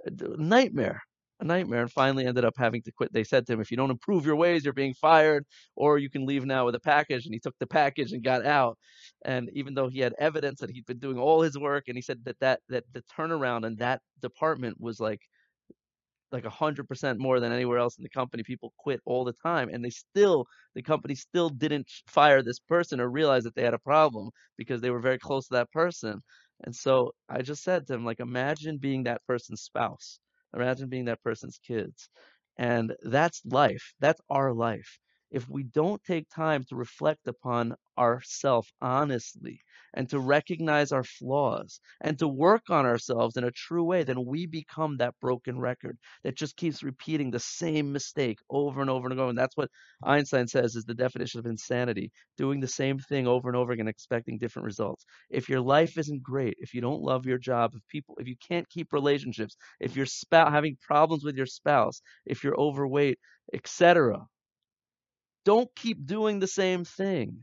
nightmare 0.09 1.03
a 1.41 1.45
nightmare 1.45 1.83
and 1.83 1.93
finally 1.93 2.27
ended 2.27 2.45
up 2.45 2.55
having 2.57 2.83
to 2.83 2.93
quit. 2.93 3.13
They 3.13 3.25
said 3.25 3.47
to 3.47 3.53
him, 3.55 3.61
if 3.61 3.71
you 3.71 3.77
don't 3.77 3.91
improve 3.91 4.27
your 4.27 4.37
ways, 4.37 4.65
you're 4.65 4.75
being 4.75 4.95
fired, 4.95 5.45
or 5.75 5.99
you 5.99 6.11
can 6.11 6.27
leave 6.27 6.45
now 6.45 6.67
with 6.67 6.75
a 6.75 6.81
package. 6.81 7.25
And 7.25 7.35
he 7.35 7.41
took 7.41 7.55
the 7.59 7.67
package 7.67 8.13
and 8.13 8.23
got 8.23 8.45
out. 8.45 8.79
And 9.25 9.49
even 9.55 9.75
though 9.75 9.89
he 9.89 10.01
had 10.01 10.15
evidence 10.19 10.61
that 10.61 10.71
he'd 10.71 10.87
been 10.87 10.99
doing 10.99 11.19
all 11.19 11.41
his 11.41 11.59
work, 11.59 11.85
and 11.89 11.97
he 11.97 12.03
said 12.03 12.21
that 12.25 12.39
that, 12.41 12.61
that 12.69 12.85
the 12.93 13.03
turnaround 13.17 13.67
in 13.67 13.77
that 13.77 14.01
department 14.21 14.77
was 14.81 15.01
like 15.01 15.21
like 16.33 16.45
a 16.45 16.51
hundred 16.51 16.87
percent 16.87 17.19
more 17.19 17.41
than 17.41 17.53
anywhere 17.53 17.79
else 17.79 17.99
in 17.99 18.05
the 18.05 18.09
company. 18.09 18.45
People 18.45 18.73
quit 18.79 19.01
all 19.05 19.25
the 19.25 19.33
time, 19.43 19.69
and 19.69 19.85
they 19.85 19.91
still 19.91 20.47
the 20.75 20.83
company 20.83 21.15
still 21.15 21.49
didn't 21.49 21.89
fire 22.07 22.43
this 22.43 22.61
person 22.61 23.01
or 23.01 23.11
realize 23.11 23.43
that 23.45 23.55
they 23.57 23.65
had 23.65 23.75
a 23.75 23.79
problem 23.79 24.31
because 24.57 24.81
they 24.81 24.91
were 24.91 25.01
very 25.01 25.19
close 25.19 25.49
to 25.49 25.55
that 25.55 25.73
person 25.73 26.21
And 26.65 26.75
so 26.75 27.13
I 27.29 27.43
just 27.43 27.63
said 27.63 27.87
to 27.87 27.95
him, 27.95 28.05
like, 28.05 28.21
imagine 28.21 28.79
being 28.79 29.05
that 29.05 29.25
person's 29.27 29.63
spouse. 29.63 30.19
Imagine 30.55 30.89
being 30.89 31.05
that 31.07 31.23
person's 31.23 31.59
kids. 31.59 32.09
And 32.57 32.95
that's 33.03 33.43
life. 33.45 33.95
That's 34.01 34.21
our 34.31 34.53
life. 34.53 34.99
If 35.31 35.49
we 35.49 35.63
don't 35.65 36.03
take 36.05 36.29
time 36.29 36.65
to 36.69 36.77
reflect 36.77 37.27
upon 37.29 37.77
ourself 37.99 38.73
honestly 38.81 39.61
and 39.95 40.09
to 40.11 40.21
recognize 40.21 40.93
our 40.93 41.05
flaws 41.05 41.81
and 42.01 42.19
to 42.19 42.29
work 42.29 42.71
on 42.71 42.87
ourselves 42.87 43.37
in 43.37 43.45
a 43.45 43.51
true 43.51 43.85
way, 43.85 44.03
then 44.05 44.25
we 44.25 44.47
become 44.47 44.97
that 44.99 45.15
broken 45.21 45.59
record 45.59 45.99
that 46.25 46.37
just 46.37 46.57
keeps 46.57 46.83
repeating 46.83 47.31
the 47.31 47.41
same 47.41 47.93
mistake 47.93 48.39
over 48.51 48.81
and 48.81 48.91
over 48.91 49.09
and 49.09 49.19
over. 49.19 49.31
And 49.31 49.39
that's 49.39 49.57
what 49.57 49.71
Einstein 50.03 50.47
says 50.47 50.77
is 50.77 50.85
the 50.85 50.95
definition 50.95 51.41
of 51.41 51.47
insanity 51.47 52.13
doing 52.37 52.61
the 52.61 52.69
same 52.69 52.99
thing 52.99 53.27
over 53.27 53.49
and 53.49 53.57
over 53.57 53.73
again, 53.73 53.89
expecting 53.89 54.39
different 54.39 54.67
results. 54.67 55.05
If 55.31 55.49
your 55.49 55.61
life 55.61 55.99
isn't 55.99 56.23
great, 56.23 56.57
if 56.61 56.75
you 56.75 56.81
don't 56.81 57.03
love 57.03 57.27
your 57.27 57.39
job, 57.39 57.75
if 57.75 57.87
people, 57.89 58.17
if 58.21 58.29
you 58.29 58.37
can't 58.49 58.69
keep 58.69 58.93
relationships, 58.93 59.57
if 59.81 59.97
you're 59.97 60.07
having 60.31 60.77
problems 60.81 61.25
with 61.25 61.37
your 61.37 61.47
spouse, 61.47 62.03
if 62.27 62.45
you're 62.45 62.59
overweight, 62.59 63.19
etc., 63.53 64.27
don't 65.45 65.75
keep 65.75 66.07
doing 66.07 66.39
the 66.39 66.47
same 66.47 66.85
thing. 66.85 67.41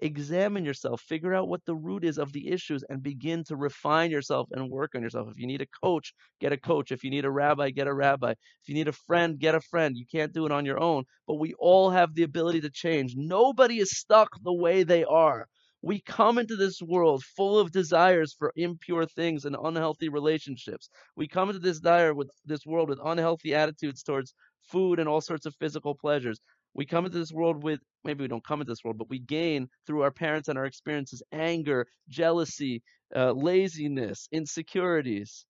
Examine 0.00 0.64
yourself, 0.64 1.00
figure 1.02 1.34
out 1.34 1.48
what 1.48 1.64
the 1.66 1.74
root 1.74 2.04
is 2.04 2.18
of 2.18 2.32
the 2.32 2.48
issues, 2.48 2.82
and 2.84 3.02
begin 3.02 3.44
to 3.44 3.56
refine 3.56 4.10
yourself 4.10 4.48
and 4.52 4.70
work 4.70 4.94
on 4.94 5.02
yourself. 5.02 5.28
If 5.30 5.38
you 5.38 5.46
need 5.46 5.60
a 5.62 5.66
coach, 5.82 6.14
get 6.40 6.52
a 6.52 6.56
coach. 6.58 6.92
If 6.92 7.04
you 7.04 7.10
need 7.10 7.24
a 7.24 7.30
rabbi, 7.30 7.70
get 7.70 7.86
a 7.86 7.94
rabbi. 7.94 8.30
If 8.32 8.68
you 8.68 8.74
need 8.74 8.88
a 8.88 8.92
friend, 8.92 9.38
get 9.38 9.54
a 9.54 9.60
friend. 9.60 9.96
You 9.96 10.06
can't 10.06 10.32
do 10.32 10.46
it 10.46 10.52
on 10.52 10.64
your 10.66 10.78
own, 10.80 11.04
but 11.26 11.34
we 11.36 11.54
all 11.58 11.90
have 11.90 12.14
the 12.14 12.22
ability 12.24 12.60
to 12.62 12.70
change. 12.70 13.14
Nobody 13.16 13.78
is 13.80 13.90
stuck 13.96 14.30
the 14.42 14.52
way 14.52 14.82
they 14.82 15.04
are. 15.04 15.46
We 15.86 16.00
come 16.00 16.38
into 16.38 16.56
this 16.56 16.82
world 16.82 17.22
full 17.22 17.60
of 17.60 17.70
desires 17.70 18.34
for 18.36 18.52
impure 18.56 19.06
things 19.06 19.44
and 19.44 19.54
unhealthy 19.54 20.08
relationships. 20.08 20.90
We 21.14 21.28
come 21.28 21.48
into 21.48 21.60
this 21.60 21.78
dire 21.78 22.12
with 22.12 22.28
this 22.44 22.66
world 22.66 22.88
with 22.88 22.98
unhealthy 23.04 23.54
attitudes 23.54 24.02
towards 24.02 24.34
food 24.64 24.98
and 24.98 25.08
all 25.08 25.20
sorts 25.20 25.46
of 25.46 25.54
physical 25.60 25.94
pleasures. 25.94 26.40
We 26.74 26.86
come 26.86 27.06
into 27.06 27.18
this 27.18 27.30
world 27.32 27.62
with, 27.62 27.78
maybe 28.02 28.24
we 28.24 28.26
don't 28.26 28.44
come 28.44 28.60
into 28.60 28.72
this 28.72 28.82
world, 28.82 28.98
but 28.98 29.08
we 29.08 29.20
gain 29.20 29.68
through 29.86 30.02
our 30.02 30.10
parents 30.10 30.48
and 30.48 30.58
our 30.58 30.66
experiences 30.66 31.22
anger, 31.30 31.86
jealousy, 32.08 32.82
uh, 33.14 33.30
laziness, 33.30 34.26
insecurities. 34.32 35.46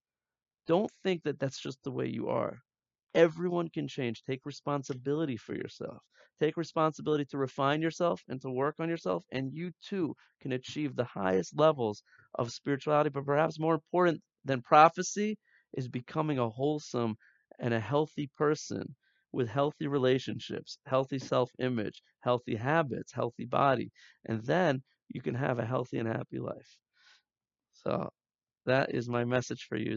Don't 0.67 0.93
think 1.03 1.23
that 1.23 1.39
that's 1.39 1.59
just 1.63 1.83
the 1.83 1.93
way 1.93 2.09
you 2.09 2.29
are. 2.29 2.59
Everyone 3.17 3.69
can 3.69 3.89
change. 3.89 4.23
Take 4.23 4.47
responsibility 4.47 5.37
for 5.37 5.57
yourself. 5.57 6.05
Take 6.39 6.57
responsibility 6.57 7.25
to 7.27 7.39
refine 7.39 7.83
yourself 7.83 8.23
and 8.29 8.41
to 8.43 8.51
work 8.51 8.77
on 8.79 8.89
yourself, 8.89 9.25
and 9.33 9.53
you 9.53 9.73
too 9.83 10.15
can 10.41 10.53
achieve 10.53 10.95
the 10.95 11.05
highest 11.05 11.59
levels 11.59 12.05
of 12.37 12.53
spirituality. 12.53 13.11
But 13.11 13.25
perhaps 13.27 13.59
more 13.59 13.75
important 13.75 14.23
than 14.45 14.63
prophecy 14.63 15.37
is 15.75 15.89
becoming 15.89 16.39
a 16.39 16.49
wholesome 16.49 17.17
and 17.59 17.75
a 17.75 17.81
healthy 17.81 18.29
person 18.37 18.95
with 19.33 19.49
healthy 19.49 19.89
relationships, 19.89 20.79
healthy 20.87 21.19
self 21.19 21.51
image, 21.59 22.03
healthy 22.21 22.55
habits, 22.55 23.13
healthy 23.13 23.47
body. 23.47 23.91
And 24.27 24.45
then 24.45 24.85
you 25.09 25.21
can 25.23 25.35
have 25.35 25.59
a 25.59 25.67
healthy 25.67 25.99
and 25.99 26.07
happy 26.09 26.39
life. 26.39 26.77
So 27.73 28.11
that 28.67 28.95
is 28.95 29.09
my 29.09 29.25
message 29.25 29.65
for 29.69 29.77
you 29.77 29.95